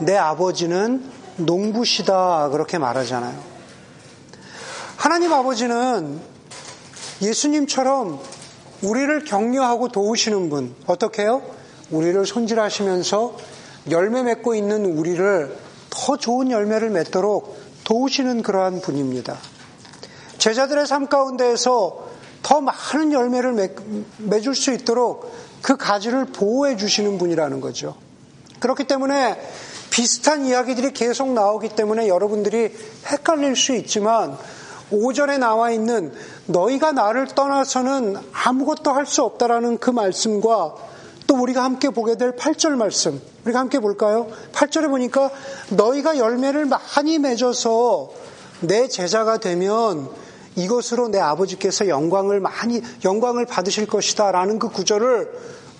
내 0.00 0.16
아버지는 0.16 1.04
농부시다. 1.36 2.48
그렇게 2.50 2.78
말하잖아요. 2.78 3.38
하나님 4.96 5.32
아버지는 5.32 6.20
예수님처럼 7.20 8.20
우리를 8.82 9.24
격려하고 9.24 9.88
도우시는 9.88 10.50
분. 10.50 10.74
어떻게 10.86 11.22
해요? 11.22 11.42
우리를 11.90 12.24
손질하시면서 12.26 13.36
열매 13.90 14.22
맺고 14.22 14.54
있는 14.54 14.84
우리를 14.84 15.56
더 15.90 16.16
좋은 16.16 16.50
열매를 16.50 16.90
맺도록 16.90 17.56
도우시는 17.84 18.42
그러한 18.42 18.80
분입니다. 18.80 19.36
제자들의 20.38 20.86
삶 20.86 21.06
가운데에서 21.06 22.08
더 22.42 22.60
많은 22.60 23.12
열매를 23.12 23.52
맺, 23.52 23.76
맺을 24.18 24.54
수 24.54 24.72
있도록 24.72 25.32
그 25.60 25.76
가지를 25.76 26.26
보호해 26.26 26.76
주시는 26.76 27.18
분이라는 27.18 27.60
거죠. 27.60 27.94
그렇기 28.58 28.84
때문에 28.84 29.40
비슷한 29.90 30.46
이야기들이 30.46 30.92
계속 30.92 31.32
나오기 31.32 31.70
때문에 31.70 32.08
여러분들이 32.08 32.74
헷갈릴 33.06 33.54
수 33.54 33.74
있지만 33.76 34.36
5절에 34.92 35.38
나와 35.38 35.70
있는 35.70 36.12
너희가 36.46 36.92
나를 36.92 37.26
떠나서는 37.28 38.16
아무것도 38.32 38.92
할 38.92 39.06
수 39.06 39.22
없다라는 39.22 39.78
그 39.78 39.90
말씀과 39.90 40.74
또 41.26 41.34
우리가 41.36 41.64
함께 41.64 41.90
보게 41.90 42.16
될 42.16 42.36
8절 42.36 42.76
말씀, 42.76 43.20
우리가 43.44 43.58
함께 43.58 43.78
볼까요? 43.78 44.28
8절에 44.52 44.88
보니까 44.88 45.30
너희가 45.70 46.18
열매를 46.18 46.66
많이 46.66 47.18
맺어서 47.18 48.10
내 48.60 48.88
제자가 48.88 49.38
되면 49.38 50.08
이것으로 50.56 51.08
내 51.08 51.18
아버지께서 51.18 51.88
영광을 51.88 52.40
많이, 52.40 52.82
영광을 53.04 53.46
받으실 53.46 53.86
것이다 53.86 54.30
라는 54.32 54.58
그 54.58 54.68
구절을 54.68 55.30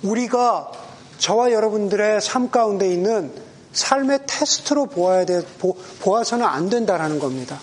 우리가 0.03 0.71
저와 1.19 1.53
여러분들의 1.53 2.21
삶 2.21 2.51
가운데 2.51 2.91
있는 2.91 3.33
삶의 3.73 4.21
테스트로 4.27 4.87
보아야 4.87 5.25
돼, 5.25 5.43
보, 5.59 5.77
보아서는 6.01 6.45
안 6.45 6.69
된다라는 6.69 7.19
겁니다. 7.19 7.59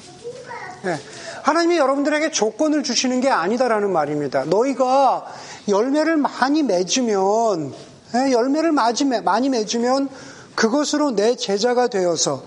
네. 0.84 0.96
하나님이 1.44 1.78
여러분들에게 1.78 2.32
조건을 2.32 2.84
주시는 2.84 3.22
게 3.22 3.30
아니다라는 3.30 3.92
말입니다. 3.92 4.46
너희가 4.46 5.26
열매를 5.68 6.18
많이 6.18 6.64
맺으면, 6.64 7.74
네, 8.14 8.32
열매를 8.32 8.72
많이 8.72 9.50
맺으면 9.50 10.10
그것으로 10.56 11.12
내 11.16 11.36
제자가 11.36 11.88
되어서 11.88 12.44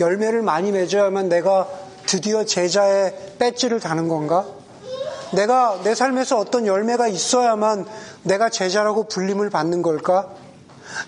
열매를 0.00 0.42
많이 0.42 0.72
맺어야만 0.72 1.28
내가 1.28 1.68
드디어 2.06 2.44
제자의 2.44 3.14
배지를 3.38 3.78
다는 3.78 4.08
건가? 4.08 4.46
내가 5.32 5.78
내 5.84 5.94
삶에서 5.94 6.38
어떤 6.38 6.66
열매가 6.66 7.06
있어야만 7.06 7.86
내가 8.24 8.48
제자라고 8.48 9.04
불림을 9.04 9.50
받는 9.50 9.82
걸까? 9.82 10.28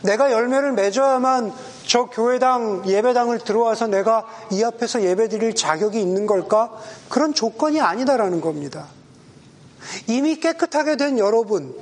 내가 0.02 0.30
열매를 0.30 0.72
맺어야만 0.72 1.52
저 1.86 2.04
교회당 2.04 2.84
예배당을 2.86 3.40
들어와서 3.40 3.86
내가 3.86 4.26
이 4.50 4.62
앞에서 4.62 5.02
예배 5.02 5.28
드릴 5.28 5.54
자격이 5.54 6.00
있는 6.00 6.26
걸까? 6.26 6.70
그런 7.08 7.34
조건이 7.34 7.80
아니다라는 7.80 8.40
겁니다. 8.40 8.86
이미 10.06 10.36
깨끗하게 10.36 10.96
된 10.96 11.18
여러분, 11.18 11.74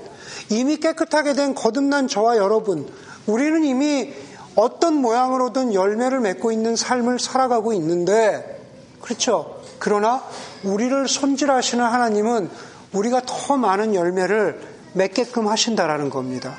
이미 0.49 0.79
깨끗하게 0.79 1.35
된 1.35 1.55
거듭난 1.55 2.09
저와 2.09 2.37
여러분, 2.37 2.89
우리는 3.27 3.63
이미 3.65 4.13
어떤 4.57 4.95
모양으로든 4.95 5.75
열매를 5.75 6.21
맺고 6.21 6.51
있는 6.51 6.77
삶을 6.77 7.19
살아가고 7.19 7.73
있는데, 7.75 8.61
그렇죠. 9.01 9.61
그러나 9.79 10.23
우리를 10.65 11.09
손질하시는 11.09 11.85
하나님은 11.85 12.51
우리가 12.93 13.23
더 13.25 13.57
많은 13.57 13.95
열매를 13.95 14.61
맺게끔 14.95 15.47
하신다라는 15.47 16.11
겁니다. 16.11 16.57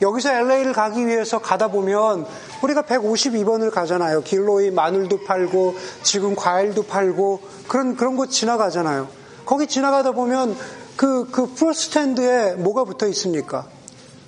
여기서 0.00 0.32
LA를 0.32 0.72
가기 0.72 1.06
위해서 1.06 1.38
가다 1.38 1.68
보면 1.68 2.26
우리가 2.62 2.82
152번을 2.82 3.70
가잖아요. 3.70 4.22
길로이 4.22 4.70
마늘도 4.70 5.24
팔고 5.24 5.74
지금 6.02 6.34
과일도 6.34 6.84
팔고 6.84 7.40
그런 7.68 7.96
그런 7.96 8.16
곳 8.16 8.30
지나가잖아요. 8.30 9.08
거기 9.46 9.66
지나가다 9.66 10.12
보면 10.12 10.56
그, 10.96 11.30
그 11.30 11.46
풀스탠드에 11.46 12.54
뭐가 12.54 12.84
붙어 12.84 13.06
있습니까? 13.08 13.66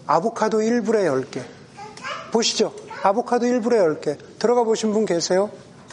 아보카도 0.06 0.58
1불에 0.58 1.06
10개. 1.06 1.42
보시죠. 2.32 2.72
아보카도 3.02 3.46
1불에 3.46 4.00
10개. 4.00 4.18
들어가 4.38 4.64
보신 4.64 4.92
분 4.92 5.04
계세요? 5.04 5.50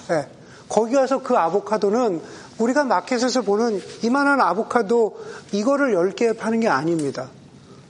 네. 0.07 0.27
거기 0.69 0.95
가서 0.95 1.21
그 1.21 1.37
아보카도는 1.37 2.21
우리가 2.57 2.85
마켓에서 2.85 3.41
보는 3.41 3.81
이만한 4.03 4.39
아보카도 4.39 5.17
이거를 5.51 5.95
10개 5.95 6.37
파는 6.37 6.61
게 6.61 6.69
아닙니다. 6.69 7.29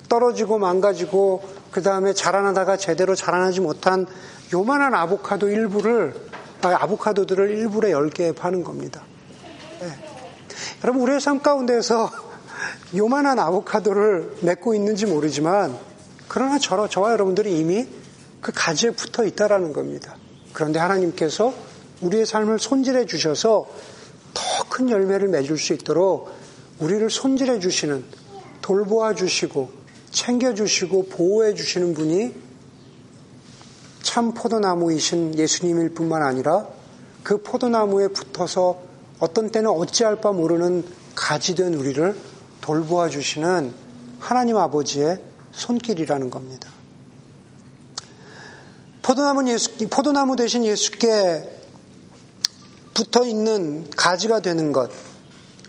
떨어지고 0.09 0.57
망가지고 0.57 1.43
그 1.71 1.81
다음에 1.81 2.13
자라나다가 2.13 2.77
제대로 2.77 3.15
자라나지 3.15 3.61
못한 3.61 4.05
요만한 4.53 4.93
아보카도 4.93 5.49
일부를 5.49 6.13
아보카도들을 6.61 7.49
일부에 7.49 7.91
10개 7.91 8.35
파는 8.35 8.63
겁니다. 8.63 9.03
네. 9.79 9.87
여러분 10.83 11.01
우리의 11.03 11.21
삶 11.21 11.41
가운데에서 11.41 12.11
요만한 12.95 13.39
아보카도를 13.39 14.37
맺고 14.41 14.75
있는지 14.75 15.05
모르지만 15.05 15.77
그러나 16.27 16.59
저, 16.59 16.87
저와 16.87 17.11
여러분들이 17.13 17.57
이미 17.57 17.87
그 18.41 18.51
가지에 18.53 18.91
붙어 18.91 19.25
있다라는 19.25 19.73
겁니다. 19.73 20.15
그런데 20.53 20.79
하나님께서 20.79 21.53
우리의 22.01 22.25
삶을 22.25 22.59
손질해 22.59 23.05
주셔서 23.05 23.65
더 24.33 24.61
큰 24.71 24.89
열매를 24.89 25.27
맺을 25.27 25.57
수 25.57 25.73
있도록 25.73 26.31
우리를 26.79 27.07
손질해 27.09 27.59
주시는 27.59 28.03
돌보아 28.61 29.13
주시고 29.13 29.69
챙겨 30.11 30.53
주시고 30.53 31.07
보호해 31.07 31.53
주시는 31.53 31.93
분이 31.93 32.33
참 34.01 34.33
포도나무이신 34.33 35.37
예수님일 35.37 35.93
뿐만 35.93 36.21
아니라 36.21 36.67
그 37.23 37.41
포도나무에 37.41 38.09
붙어서 38.09 38.81
어떤 39.19 39.49
때는 39.49 39.69
어찌할 39.69 40.17
바 40.17 40.31
모르는 40.31 40.83
가지 41.15 41.55
된 41.55 41.75
우리를 41.75 42.15
돌보아 42.59 43.09
주시는 43.09 43.73
하나님 44.19 44.57
아버지의 44.57 45.21
손길이라는 45.51 46.29
겁니다. 46.29 46.69
포도나무 49.01 49.49
예수, 49.49 49.77
포도나무 49.89 50.35
대신 50.35 50.63
예수께 50.63 51.57
붙어 52.93 53.25
있는 53.25 53.89
가지가 53.91 54.41
되는 54.41 54.71
것, 54.71 54.91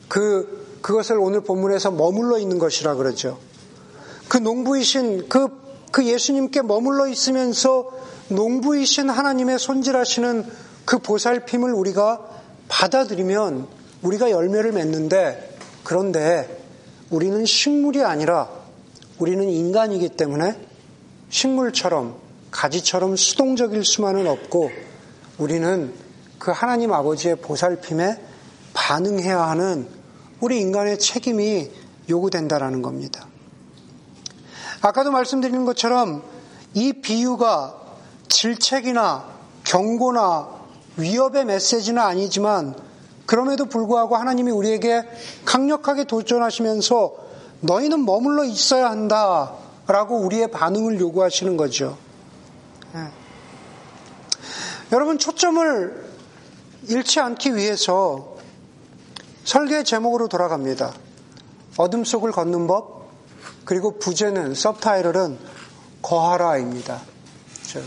그, 0.08 0.78
그것을 0.82 1.18
오늘 1.18 1.42
본문에서 1.42 1.92
머물러 1.92 2.38
있는 2.38 2.58
것이라 2.58 2.94
그러죠. 2.96 3.38
그 4.32 4.38
농부이신, 4.38 5.28
그, 5.28 5.48
그 5.90 6.06
예수님께 6.06 6.62
머물러 6.62 7.06
있으면서 7.06 7.90
농부이신 8.28 9.10
하나님의 9.10 9.58
손질하시는 9.58 10.46
그 10.86 11.00
보살핌을 11.00 11.74
우리가 11.74 12.26
받아들이면 12.66 13.68
우리가 14.00 14.30
열매를 14.30 14.72
맺는데 14.72 15.58
그런데 15.84 16.64
우리는 17.10 17.44
식물이 17.44 18.04
아니라 18.04 18.48
우리는 19.18 19.46
인간이기 19.46 20.08
때문에 20.08 20.58
식물처럼 21.28 22.16
가지처럼 22.50 23.16
수동적일 23.16 23.84
수만은 23.84 24.26
없고 24.26 24.70
우리는 25.36 25.92
그 26.38 26.50
하나님 26.52 26.94
아버지의 26.94 27.36
보살핌에 27.36 28.18
반응해야 28.72 29.42
하는 29.42 29.86
우리 30.40 30.58
인간의 30.58 30.98
책임이 30.98 31.70
요구된다라는 32.08 32.80
겁니다. 32.80 33.28
아까도 34.82 35.12
말씀드린 35.12 35.64
것처럼 35.64 36.22
이 36.74 36.92
비유가 36.92 37.76
질책이나 38.28 39.24
경고나 39.64 40.48
위협의 40.96 41.44
메시지는 41.44 42.02
아니지만 42.02 42.74
그럼에도 43.26 43.66
불구하고 43.66 44.16
하나님이 44.16 44.50
우리에게 44.50 45.04
강력하게 45.44 46.04
도전하시면서 46.04 47.14
너희는 47.60 48.04
머물러 48.04 48.44
있어야 48.44 48.90
한다 48.90 49.52
라고 49.86 50.18
우리의 50.18 50.50
반응을 50.50 51.00
요구하시는 51.00 51.56
거죠. 51.56 51.96
네. 52.92 53.08
여러분 54.92 55.18
초점을 55.18 56.12
잃지 56.88 57.20
않기 57.20 57.54
위해서 57.54 58.36
설계 59.44 59.84
제목으로 59.84 60.28
돌아갑니다. 60.28 60.92
어둠 61.76 62.04
속을 62.04 62.32
걷는 62.32 62.66
법, 62.66 63.01
그리고 63.64 63.98
부제는, 63.98 64.54
서브타이틀은 64.54 65.38
거하라입니다. 66.02 67.00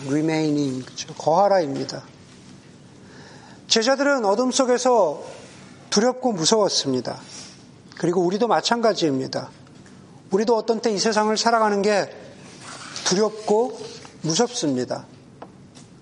remaining? 0.07 0.85
거하라입니다. 1.17 2.03
제자들은 3.67 4.25
어둠 4.25 4.51
속에서 4.51 5.23
두렵고 5.89 6.31
무서웠습니다. 6.31 7.19
그리고 7.97 8.21
우리도 8.21 8.47
마찬가지입니다. 8.47 9.49
우리도 10.31 10.55
어떤 10.55 10.81
때 10.81 10.91
이 10.91 10.97
세상을 10.97 11.35
살아가는 11.37 11.81
게 11.81 12.09
두렵고 13.05 13.79
무섭습니다. 14.21 15.05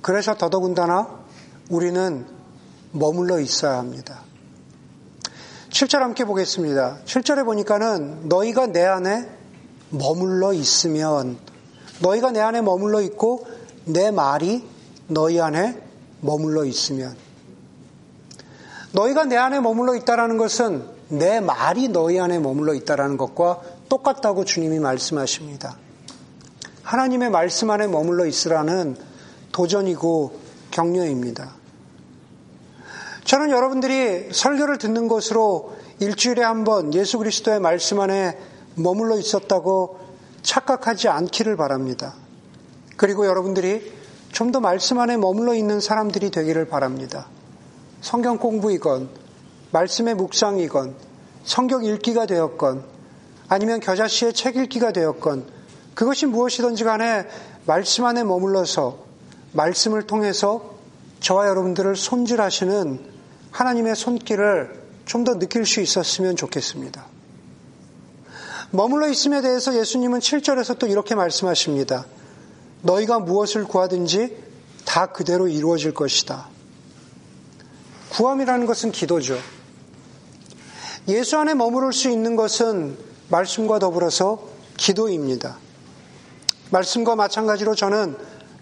그래서 0.02 0.36
더더군다나 0.36 1.20
우리는 1.70 2.26
머물러 2.92 3.40
있어야 3.40 3.78
합니다. 3.78 4.22
7절 5.70 6.00
함께 6.00 6.24
보겠습니다. 6.26 7.00
7절에 7.06 7.44
보니까는 7.46 8.30
너희가 8.30 8.68
내 8.68 8.86
안에 8.86 9.43
머물러 9.94 10.54
있으면 10.54 11.38
너희가 12.02 12.32
내 12.32 12.40
안에 12.40 12.62
머물러 12.62 13.02
있고 13.02 13.46
내 13.86 14.10
말이 14.12 14.68
너희 15.08 15.40
안에 15.40 15.80
머물러 16.22 16.66
있으면 16.66 17.16
너희가 18.92 19.26
내 19.26 19.38
안에 19.38 19.60
머물러 19.60 19.96
있다라는 19.96 20.38
것은 20.38 20.84
내 21.10 21.40
말이 21.40 21.90
너희 21.90 22.20
안에 22.20 22.40
머물러 22.40 22.74
있다라는 22.74 23.18
것과 23.18 23.62
똑같다고 23.88 24.46
주님이 24.46 24.80
말씀하십니다. 24.80 25.78
하나님의 26.82 27.30
말씀 27.30 27.70
안에 27.70 27.88
머물러 27.88 28.26
있으라는 28.26 28.96
도전이고 29.52 30.40
격려입니다. 30.72 31.54
저는 33.26 33.52
여러분들이 33.52 34.30
설교를 34.34 34.80
듣는 34.80 35.08
것으로 35.08 35.76
일주일에 36.00 36.44
한 36.44 36.64
번 36.64 36.94
예수 36.94 37.20
그리스도의 37.20 37.60
말씀 37.60 38.00
안에 38.00 38.38
머물러 38.76 39.18
있었다고 39.18 40.00
착각하지 40.42 41.08
않기를 41.10 41.56
바랍니다. 41.58 42.14
그리고 42.98 43.26
여러분들이 43.26 43.92
좀 44.32 44.52
더 44.52 44.60
말씀 44.60 45.00
안에 45.00 45.16
머물러 45.18 45.54
있는 45.54 45.80
사람들이 45.80 46.32
되기를 46.32 46.68
바랍니다. 46.68 47.28
성경 48.02 48.38
공부이건, 48.40 49.10
말씀의 49.72 50.16
묵상이건, 50.16 50.96
성경 51.46 51.84
읽기가 51.84 52.26
되었건, 52.26 52.84
아니면 53.48 53.80
겨자씨의 53.80 54.34
책 54.34 54.56
읽기가 54.56 54.92
되었건, 54.92 55.46
그것이 55.94 56.26
무엇이든지 56.26 56.84
간에 56.84 57.28
말씀 57.68 58.06
안에 58.06 58.24
머물러서 58.24 58.98
말씀을 59.54 60.08
통해서 60.08 60.74
저와 61.20 61.48
여러분들을 61.48 61.96
손질하시는 61.96 63.00
하나님의 63.52 63.96
손길을 63.96 64.82
좀 65.06 65.26
더 65.26 65.38
느낄 65.38 65.66
수 65.66 65.80
있었으면 65.80 66.36
좋겠습니다. 66.36 67.06
머물러 68.76 69.08
있음에 69.08 69.42
대해서 69.42 69.76
예수님은 69.78 70.18
7절에서 70.18 70.80
또 70.80 70.88
이렇게 70.88 71.14
말씀하십니다. 71.14 72.08
너희가 72.82 73.20
무엇을 73.20 73.66
구하든지 73.66 74.36
다 74.84 75.06
그대로 75.06 75.48
이루어질 75.48 75.94
것이다. 75.94 76.50
구함이라는 78.10 78.66
것은 78.66 78.92
기도죠. 78.92 79.38
예수 81.08 81.38
안에 81.38 81.54
머무를 81.54 81.94
수 81.94 82.10
있는 82.10 82.36
것은 82.36 82.98
말씀과 83.30 83.78
더불어서 83.78 84.50
기도입니다. 84.76 85.60
말씀과 86.72 87.16
마찬가지로 87.16 87.76
저는 87.76 88.18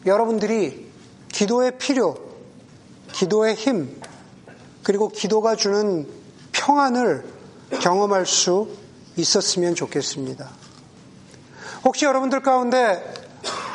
여러분들이 0.06 0.91
기도의 1.30 1.78
필요, 1.78 2.17
기도의 3.13 3.56
힘, 3.56 3.97
그리고 4.84 5.08
기도가 5.08 5.56
주는 5.56 6.06
평안을 6.52 7.24
경험할 7.80 8.26
수 8.26 8.81
있었으면 9.22 9.76
좋겠습니다. 9.76 10.50
혹시 11.84 12.06
여러분들 12.06 12.42
가운데 12.42 13.02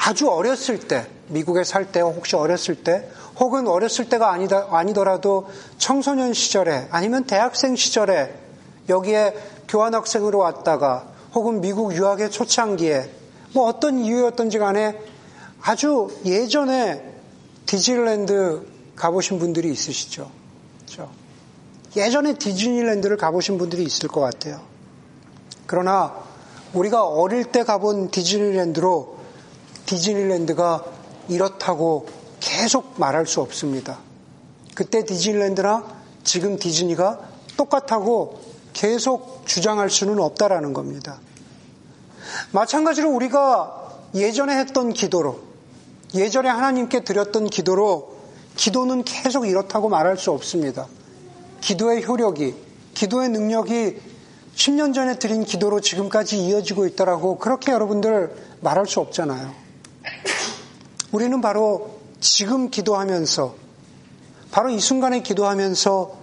아주 0.05 0.29
어렸을 0.29 0.79
때, 0.79 1.07
미국에 1.29 1.65
살 1.65 1.91
때, 1.91 2.01
혹시 2.01 2.37
어렸을 2.37 2.85
때, 2.85 3.09
혹은 3.39 3.67
어렸을 3.67 4.09
때가 4.09 4.33
아니다, 4.33 4.69
아니더라도 4.71 5.49
청소년 5.79 6.33
시절에, 6.33 6.89
아니면 6.91 7.25
대학생 7.25 7.75
시절에 7.75 8.33
여기에 8.89 9.35
교환학생으로 9.69 10.39
왔다가, 10.39 11.09
혹은 11.35 11.61
미국 11.61 11.95
유학의 11.95 12.31
초창기에, 12.31 13.11
뭐 13.53 13.67
어떤 13.67 13.99
이유였던지 13.99 14.59
간에 14.59 14.99
아주 15.61 16.09
예전에 16.25 17.03
디즈니랜드 17.67 18.67
가보신 18.95 19.39
분들이 19.39 19.73
있으시죠? 19.73 20.31
그렇죠? 20.85 21.11
예전에 21.97 22.35
디즈니랜드를 22.35 23.17
가보신 23.17 23.59
분들이 23.59 23.83
있을 23.83 24.09
것 24.09 24.21
같아요. 24.21 24.76
그러나 25.67 26.15
우리가 26.73 27.05
어릴 27.05 27.45
때 27.45 27.65
가본 27.65 28.11
디즈니랜드로 28.11 29.17
디즈니랜드가 29.87 30.85
이렇다고 31.29 32.07
계속 32.41 32.95
말할 32.99 33.27
수 33.27 33.41
없습니다. 33.41 33.99
그때 34.75 35.05
디즈니랜드나 35.05 35.85
지금 36.23 36.59
디즈니가 36.59 37.21
똑같다고 37.57 38.41
계속 38.73 39.47
주장할 39.47 39.89
수는 39.91 40.21
없다라는 40.21 40.73
겁니다. 40.73 41.19
마찬가지로 42.53 43.11
우리가 43.11 44.01
예전에 44.15 44.59
했던 44.59 44.93
기도로, 44.93 45.39
예전에 46.15 46.49
하나님께 46.49 47.05
드렸던 47.05 47.47
기도로 47.47 48.17
기도는 48.57 49.05
계속 49.05 49.47
이렇다고 49.47 49.89
말할 49.89 50.19
수 50.19 50.31
없습니다. 50.31 50.87
기도의 51.61 52.07
효력이, 52.07 52.55
기도의 52.95 53.31
능력이 53.31 54.01
10년 54.57 54.95
전에 54.95 55.19
드린 55.19 55.45
기도로 55.45 55.81
지금까지 55.81 56.39
이어지고 56.39 56.87
있다라고 56.87 57.39
그렇게 57.39 57.73
여러분들 57.73 58.35
말할 58.63 58.87
수 58.87 59.01
없잖아요. 59.01 59.55
우리는 61.13 61.41
바로 61.43 61.99
지금 62.21 62.71
기도하면서, 62.71 63.55
바로 64.51 64.71
이 64.71 64.81
순간에 64.81 65.21
기도하면서 65.21 66.17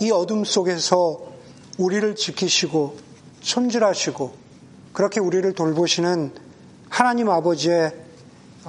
이 0.00 0.10
어둠 0.10 0.44
속에서 0.44 1.32
우리를 1.78 2.14
지키시고 2.14 2.98
손질하시고 3.40 4.34
그렇게 4.92 5.20
우리를 5.20 5.50
돌보시는 5.54 6.32
하나님 6.90 7.30
아버지의 7.30 7.92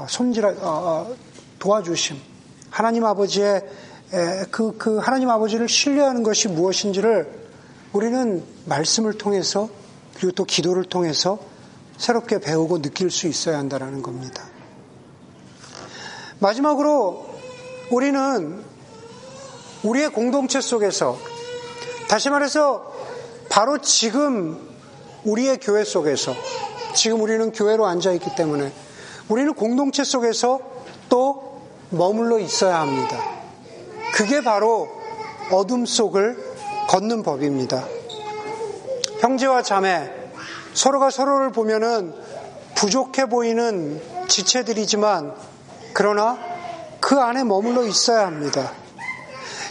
손질, 0.07 0.45
어, 0.45 0.53
어, 0.63 1.15
도와주심, 1.59 2.17
하나님 2.69 3.03
아버지의 3.03 3.67
그, 4.49 4.77
그 4.77 4.97
하나님 4.97 5.29
아버지를 5.29 5.67
신뢰하는 5.67 6.23
것이 6.23 6.47
무엇인지를 6.47 7.48
우리는 7.93 8.43
말씀을 8.65 9.17
통해서 9.17 9.69
그리고 10.15 10.31
또 10.33 10.45
기도를 10.45 10.83
통해서 10.83 11.39
새롭게 11.97 12.39
배우고 12.39 12.81
느낄 12.81 13.09
수 13.09 13.27
있어야 13.27 13.57
한다는 13.57 14.01
겁니다. 14.03 14.43
마지막으로 16.39 17.27
우리는 17.91 18.63
우리의 19.83 20.11
공동체 20.11 20.61
속에서 20.61 21.17
다시 22.07 22.29
말해서 22.29 22.93
바로 23.49 23.79
지금 23.79 24.69
우리의 25.23 25.59
교회 25.59 25.83
속에서 25.83 26.35
지금 26.95 27.21
우리는 27.21 27.51
교회로 27.51 27.85
앉아 27.85 28.11
있기 28.13 28.35
때문에 28.35 28.71
우리는 29.27 29.53
공동체 29.53 30.03
속에서 30.03 30.59
또 31.09 31.61
머물러 31.89 32.39
있어야 32.39 32.79
합니다. 32.79 33.17
그게 34.13 34.41
바로 34.41 34.89
어둠 35.51 35.85
속을 35.85 36.48
걷는 36.89 37.21
법입니다. 37.21 37.85
형제와 39.19 39.61
자매, 39.61 40.11
서로가 40.73 41.11
서로를 41.11 41.51
보면은 41.51 42.15
부족해 42.73 43.27
보이는 43.27 44.01
지체들이지만 44.27 45.35
그러나 45.93 46.39
그 46.99 47.19
안에 47.19 47.43
머물러 47.43 47.83
있어야 47.83 48.25
합니다. 48.25 48.71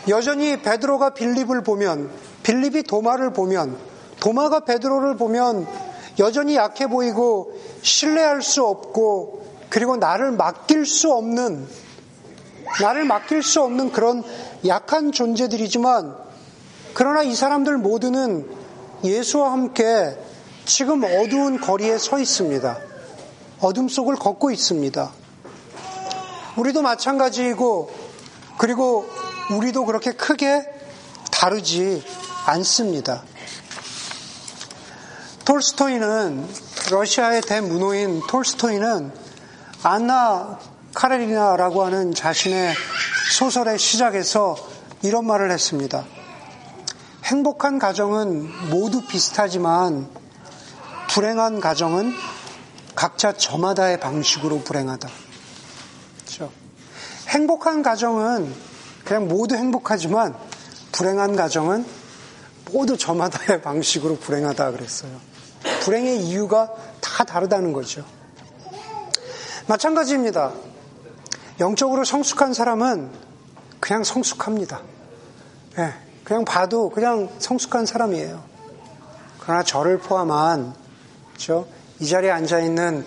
여전히 0.07 0.62
베드로가 0.62 1.11
빌립을 1.11 1.64
보면 1.64 2.09
빌립이 2.44 2.85
도마를 2.85 3.33
보면 3.33 3.76
도마가 4.20 4.61
베드로를 4.61 5.16
보면 5.16 5.66
여전히 6.20 6.54
약해 6.54 6.87
보이고 6.87 7.52
신뢰할 7.83 8.42
수 8.42 8.64
없고 8.64 9.44
그리고 9.70 9.96
나를 9.96 10.31
맡길 10.31 10.87
수 10.87 11.12
없는 11.12 11.66
나를 12.81 13.04
맡길 13.07 13.42
수 13.42 13.61
없는 13.61 13.90
그런 13.90 14.22
약한 14.64 15.11
존재들이지만 15.11 16.27
그러나 16.94 17.22
이 17.22 17.35
사람들 17.35 17.79
모두는 17.79 18.48
예수와 19.05 19.53
함께 19.53 20.16
지금 20.64 21.05
어두운 21.05 21.61
거리에 21.61 21.98
서 21.98 22.18
있습니다. 22.18 22.79
어둠 23.61 23.88
속을 23.88 24.16
걷고 24.16 24.51
있습니다. 24.51 25.11
우리도 26.57 26.83
마찬가지이고, 26.83 27.90
그리고 28.59 29.07
우리도 29.51 29.85
그렇게 29.85 30.12
크게 30.12 30.62
다르지 31.31 32.05
않습니다. 32.46 33.22
톨스토이는 35.44 36.46
러시아의 36.90 37.42
대문호인 37.42 38.22
톨스토이는 38.29 39.12
안나 39.83 40.59
카레리나라고 40.94 41.85
하는 41.85 42.12
자신의 42.12 42.74
소설의 43.33 43.79
시작에서 43.79 44.57
이런 45.03 45.27
말을 45.27 45.51
했습니다. 45.51 46.05
행복한 47.28 47.78
가정은 47.78 48.70
모두 48.70 49.06
비슷하지만 49.06 50.08
불행한 51.10 51.60
가정은 51.60 52.14
각자 52.94 53.34
저마다의 53.34 54.00
방식으로 54.00 54.60
불행하다. 54.60 55.10
그렇죠? 56.16 56.50
행복한 57.28 57.82
가정은 57.82 58.50
그냥 59.04 59.28
모두 59.28 59.56
행복하지만 59.56 60.34
불행한 60.92 61.36
가정은 61.36 61.84
모두 62.72 62.96
저마다의 62.96 63.60
방식으로 63.62 64.16
불행하다 64.16 64.70
그랬어요. 64.70 65.20
불행의 65.82 66.20
이유가 66.24 66.72
다 67.02 67.24
다르다는 67.24 67.74
거죠. 67.74 68.06
마찬가지입니다. 69.66 70.54
영적으로 71.60 72.04
성숙한 72.04 72.54
사람은 72.54 73.10
그냥 73.80 74.02
성숙합니다. 74.02 74.80
네, 75.76 76.08
그냥 76.28 76.44
봐도 76.44 76.90
그냥 76.90 77.30
성숙한 77.38 77.86
사람이에요. 77.86 78.44
그러나 79.40 79.62
저를 79.62 79.96
포함한 79.96 80.74
그렇죠? 81.30 81.66
이 82.00 82.06
자리에 82.06 82.30
앉아 82.30 82.60
있는 82.60 83.06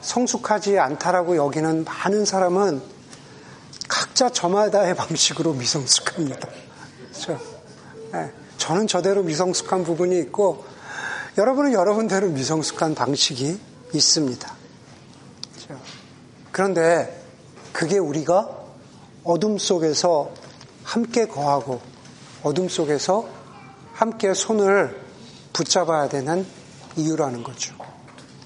성숙하지 0.00 0.78
않다라고 0.78 1.36
여기는 1.36 1.84
많은 1.84 2.24
사람은 2.24 2.80
각자 3.86 4.30
저마다의 4.30 4.96
방식으로 4.96 5.52
미성숙합니다. 5.52 6.48
그렇죠? 7.12 7.38
네, 8.12 8.32
저는 8.56 8.86
저대로 8.86 9.22
미성숙한 9.22 9.84
부분이 9.84 10.18
있고 10.20 10.64
여러분은 11.36 11.74
여러분대로 11.74 12.30
미성숙한 12.30 12.94
방식이 12.94 13.60
있습니다. 13.92 14.54
그렇죠? 15.52 15.82
그런데 16.50 17.22
그게 17.74 17.98
우리가 17.98 18.48
어둠 19.22 19.58
속에서 19.58 20.30
함께 20.82 21.26
거하고 21.26 21.93
어둠 22.44 22.68
속에서 22.68 23.26
함께 23.94 24.34
손을 24.34 25.00
붙잡아야 25.54 26.10
되는 26.10 26.46
이유라는 26.94 27.42
거죠. 27.42 27.74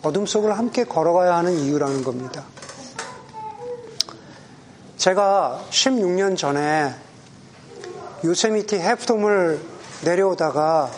어둠 0.02 0.24
속을 0.24 0.56
함께 0.56 0.84
걸어가야 0.84 1.34
하는 1.34 1.58
이유라는 1.58 2.04
겁니다. 2.04 2.44
제가 4.96 5.64
16년 5.70 6.36
전에 6.36 6.94
요세미티 8.24 8.76
해프돔을 8.76 9.60
내려오다가 10.04 10.90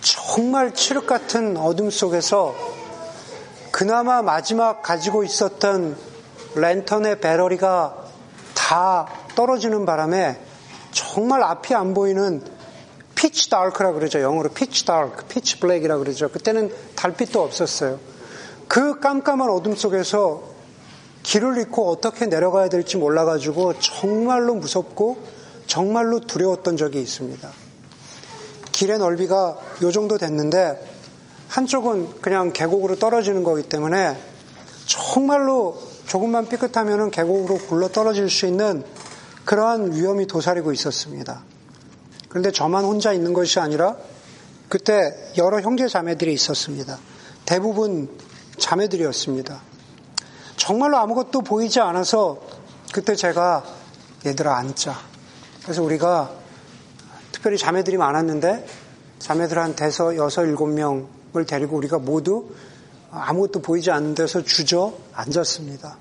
정말 0.00 0.74
칠흑 0.74 1.06
같은 1.06 1.56
어둠 1.56 1.90
속에서 1.90 2.56
그나마 3.70 4.20
마지막 4.20 4.82
가지고 4.82 5.22
있었던 5.22 5.96
랜턴의 6.56 7.20
배터리가 7.20 7.94
다 8.54 9.06
떨어지는 9.36 9.86
바람에 9.86 10.43
정말 10.94 11.42
앞이 11.42 11.74
안 11.74 11.92
보이는 11.92 12.40
pitch 13.16 13.50
dark라 13.50 13.92
그러죠. 13.92 14.20
영어로 14.20 14.50
pitch 14.50 14.86
dark, 14.86 15.26
pitch 15.26 15.58
black이라 15.58 15.98
그러죠. 15.98 16.30
그때는 16.30 16.72
달빛도 16.94 17.42
없었어요. 17.42 17.98
그 18.68 19.00
깜깜한 19.00 19.50
어둠 19.50 19.74
속에서 19.74 20.54
길을 21.22 21.58
잃고 21.58 21.90
어떻게 21.90 22.26
내려가야 22.26 22.68
될지 22.68 22.96
몰라가지고 22.96 23.78
정말로 23.80 24.54
무섭고 24.54 25.18
정말로 25.66 26.20
두려웠던 26.20 26.76
적이 26.76 27.02
있습니다. 27.02 27.50
길의 28.72 28.98
넓이가 28.98 29.58
요 29.82 29.92
정도 29.92 30.16
됐는데 30.16 30.94
한쪽은 31.48 32.20
그냥 32.20 32.52
계곡으로 32.52 32.96
떨어지는 32.96 33.42
거기 33.42 33.62
때문에 33.62 34.16
정말로 34.86 35.80
조금만 36.06 36.46
삐끗하면 36.48 37.10
계곡으로 37.10 37.58
굴러 37.58 37.88
떨어질 37.88 38.28
수 38.28 38.46
있는 38.46 38.84
그러한 39.44 39.92
위험이 39.92 40.26
도사리고 40.26 40.72
있었습니다. 40.72 41.42
그런데 42.28 42.50
저만 42.50 42.84
혼자 42.84 43.12
있는 43.12 43.32
것이 43.32 43.60
아니라 43.60 43.96
그때 44.68 45.14
여러 45.36 45.60
형제 45.60 45.86
자매들이 45.86 46.32
있었습니다. 46.32 46.98
대부분 47.44 48.08
자매들이었습니다. 48.58 49.60
정말로 50.56 50.96
아무것도 50.98 51.42
보이지 51.42 51.80
않아서 51.80 52.40
그때 52.92 53.14
제가 53.14 53.64
얘들아 54.24 54.56
앉자. 54.56 54.94
그래서 55.62 55.82
우리가 55.82 56.30
특별히 57.32 57.58
자매들이 57.58 57.96
많았는데 57.98 58.66
자매들 59.18 59.58
한 59.58 59.74
대서 59.74 60.16
여섯 60.16 60.44
일곱 60.44 60.66
명을 60.66 61.46
데리고 61.46 61.76
우리가 61.76 61.98
모두 61.98 62.50
아무것도 63.10 63.62
보이지 63.62 63.90
않는 63.90 64.14
데서 64.14 64.42
주저 64.42 64.94
앉았습니다. 65.12 65.98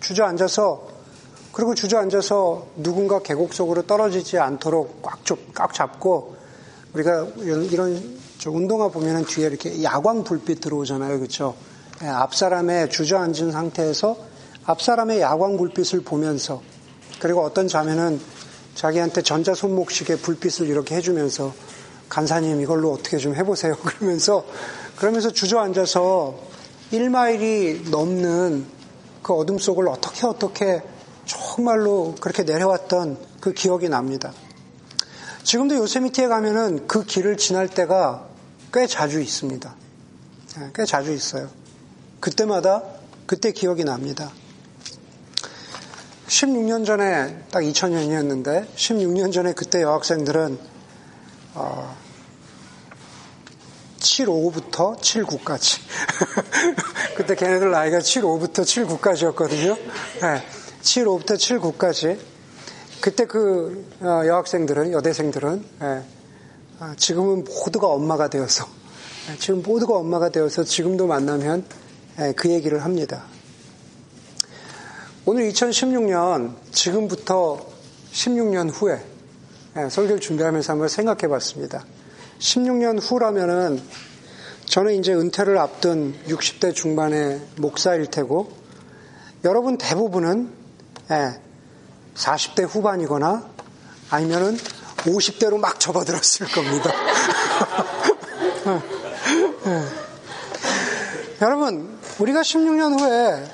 주저 0.00 0.24
앉아서 0.24 0.97
그리고 1.58 1.74
주저 1.74 1.98
앉아서 1.98 2.68
누군가 2.76 3.18
계곡 3.18 3.52
속으로 3.52 3.82
떨어지지 3.82 4.38
않도록 4.38 5.02
꽉, 5.02 5.18
꽉 5.56 5.74
잡고 5.74 6.36
우리가 6.94 7.26
이런, 7.40 8.20
운동화 8.46 8.86
보면은 8.86 9.24
뒤에 9.24 9.48
이렇게 9.48 9.82
야광 9.82 10.22
불빛 10.22 10.60
들어오잖아요. 10.60 11.18
그렇죠? 11.18 11.56
앞 12.00 12.36
사람의 12.36 12.90
주저앉은 12.90 13.50
상태에서 13.50 14.16
앞 14.66 14.80
사람의 14.80 15.20
야광 15.20 15.56
불빛을 15.56 16.02
보면서 16.04 16.62
그리고 17.18 17.42
어떤 17.42 17.66
자매는 17.66 18.20
자기한테 18.76 19.22
전자 19.22 19.52
손목시계 19.52 20.18
불빛을 20.18 20.68
이렇게 20.68 20.94
해주면서 20.94 21.52
간사님 22.08 22.60
이걸로 22.60 22.92
어떻게 22.92 23.16
좀 23.16 23.34
해보세요. 23.34 23.74
그러면서 23.82 24.44
그러면서 24.94 25.32
주저앉아서 25.32 26.36
1마일이 26.92 27.90
넘는 27.90 28.64
그 29.24 29.34
어둠 29.34 29.58
속을 29.58 29.88
어떻게 29.88 30.24
어떻게 30.24 30.82
정말로 31.58 32.14
그렇게 32.20 32.44
내려왔던 32.44 33.18
그 33.40 33.52
기억이 33.52 33.88
납니다. 33.88 34.32
지금도 35.42 35.74
요세미티에 35.74 36.28
가면은 36.28 36.86
그 36.86 37.04
길을 37.04 37.36
지날 37.36 37.66
때가 37.66 38.28
꽤 38.72 38.86
자주 38.86 39.20
있습니다. 39.20 39.74
네, 40.58 40.70
꽤 40.72 40.84
자주 40.84 41.12
있어요. 41.12 41.50
그때마다 42.20 42.84
그때 43.26 43.50
기억이 43.50 43.82
납니다. 43.82 44.30
16년 46.28 46.86
전에 46.86 47.42
딱 47.50 47.62
2000년이었는데 47.62 48.72
16년 48.76 49.32
전에 49.32 49.52
그때 49.52 49.82
여학생들은 49.82 50.60
어, 51.54 51.96
7.5부터 53.98 54.96
7.9까지 55.00 55.80
그때 57.16 57.34
걔네들 57.34 57.72
나이가 57.72 57.98
7.5부터 57.98 58.62
7.9까지였거든요. 58.62 59.76
네, 60.20 60.57
7.5부터 60.82 61.36
7.9까지 61.36 62.18
그때 63.00 63.26
그 63.26 63.86
어, 64.00 64.22
여학생들은 64.26 64.92
여대생들은 64.92 65.64
네, 65.80 66.02
지금은 66.96 67.44
모두가 67.44 67.88
엄마가 67.88 68.28
되어서 68.28 68.66
네, 69.28 69.36
지금 69.38 69.62
모두가 69.62 69.96
엄마가 69.96 70.30
되어서 70.30 70.64
지금도 70.64 71.06
만나면 71.06 71.64
네, 72.16 72.32
그 72.32 72.50
얘기를 72.50 72.84
합니다. 72.84 73.24
오늘 75.26 75.50
2016년 75.50 76.54
지금부터 76.72 77.66
16년 78.12 78.70
후에 78.72 79.04
예, 79.76 79.88
설교를 79.88 80.20
준비하면서 80.20 80.72
한번 80.72 80.88
생각해 80.88 81.28
봤습니다. 81.28 81.84
16년 82.38 82.98
후라면은 83.00 83.80
저는 84.64 84.94
이제 84.94 85.14
은퇴를 85.14 85.58
앞둔 85.58 86.14
60대 86.26 86.74
중반의 86.74 87.40
목사일 87.58 88.06
테고 88.06 88.50
여러분 89.44 89.78
대부분은 89.78 90.57
40대 91.08 92.60
예, 92.60 92.64
후반이거나 92.64 93.44
아니면은 94.10 94.56
50대로 94.98 95.58
막 95.58 95.80
접어들었을 95.80 96.48
겁니다. 96.48 96.92
예. 99.66 99.82
여러분, 101.40 101.98
우리가 102.18 102.42
16년 102.42 103.00
후에 103.00 103.48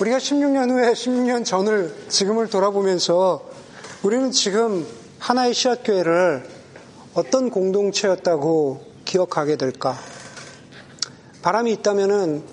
우리가 0.00 0.18
16년 0.18 0.70
후에 0.70 0.92
16년 0.92 1.44
전을 1.44 1.94
지금을 2.08 2.48
돌아보면서 2.48 3.48
우리는 4.02 4.30
지금 4.30 4.86
하나의 5.18 5.54
씨앗교회를 5.54 6.48
어떤 7.14 7.50
공동체였다고 7.50 8.84
기억하게 9.04 9.56
될까? 9.56 9.98
바람이 11.42 11.72
있다면은 11.72 12.44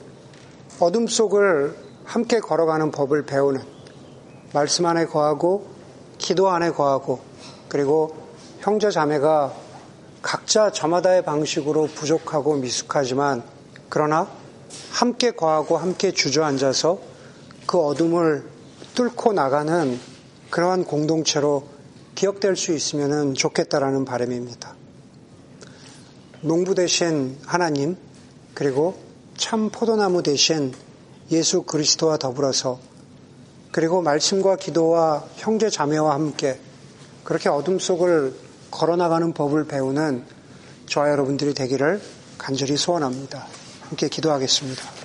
어둠 0.80 1.07
속을 1.07 1.84
함께 2.06 2.39
걸어가는 2.39 2.91
법을 2.91 3.26
배우는 3.26 3.62
말씀 4.53 4.86
안에 4.86 5.06
거하고 5.06 5.68
기도 6.18 6.49
안에 6.49 6.72
거하고 6.72 7.20
그리고 7.68 8.16
형제 8.60 8.89
자매가 8.89 9.53
각자 10.22 10.72
저마다의 10.72 11.24
방식으로 11.24 11.88
부족하고 11.88 12.56
미숙하지만 12.56 13.43
그러나 13.89 14.28
함께 14.91 15.32
거하고 15.32 15.78
함께 15.78 16.12
주저앉아서 16.12 16.99
그 17.68 17.80
어둠을 17.80 18.47
뚫고 18.95 19.34
나가는 19.34 19.99
그러한 20.49 20.86
공동체로 20.86 21.68
기억될 22.16 22.56
수 22.56 22.74
있으면 22.74 23.34
좋겠다라는 23.34 24.06
바람입니다. 24.06 24.74
농부 26.41 26.76
대신 26.76 27.38
하나님 27.45 27.97
그리고 28.53 28.95
참 29.36 29.70
포도나무 29.70 30.24
대신 30.24 30.74
예수 31.32 31.63
그리스도와 31.63 32.17
더불어서 32.17 32.80
그리고 33.71 34.01
말씀과 34.01 34.55
기도와 34.55 35.26
형제 35.36 35.69
자매와 35.69 36.13
함께 36.13 36.59
그렇게 37.23 37.49
어둠 37.49 37.80
속을 37.80 38.34
걸어나가는 38.71 39.34
법을 39.34 39.65
배우는 39.65 40.23
저와 40.88 41.09
여러분들이 41.09 41.53
되기를 41.53 42.01
간절히 42.38 42.78
소원합니다. 42.78 43.47
함께 43.82 44.07
기도하겠습니다. 44.07 45.05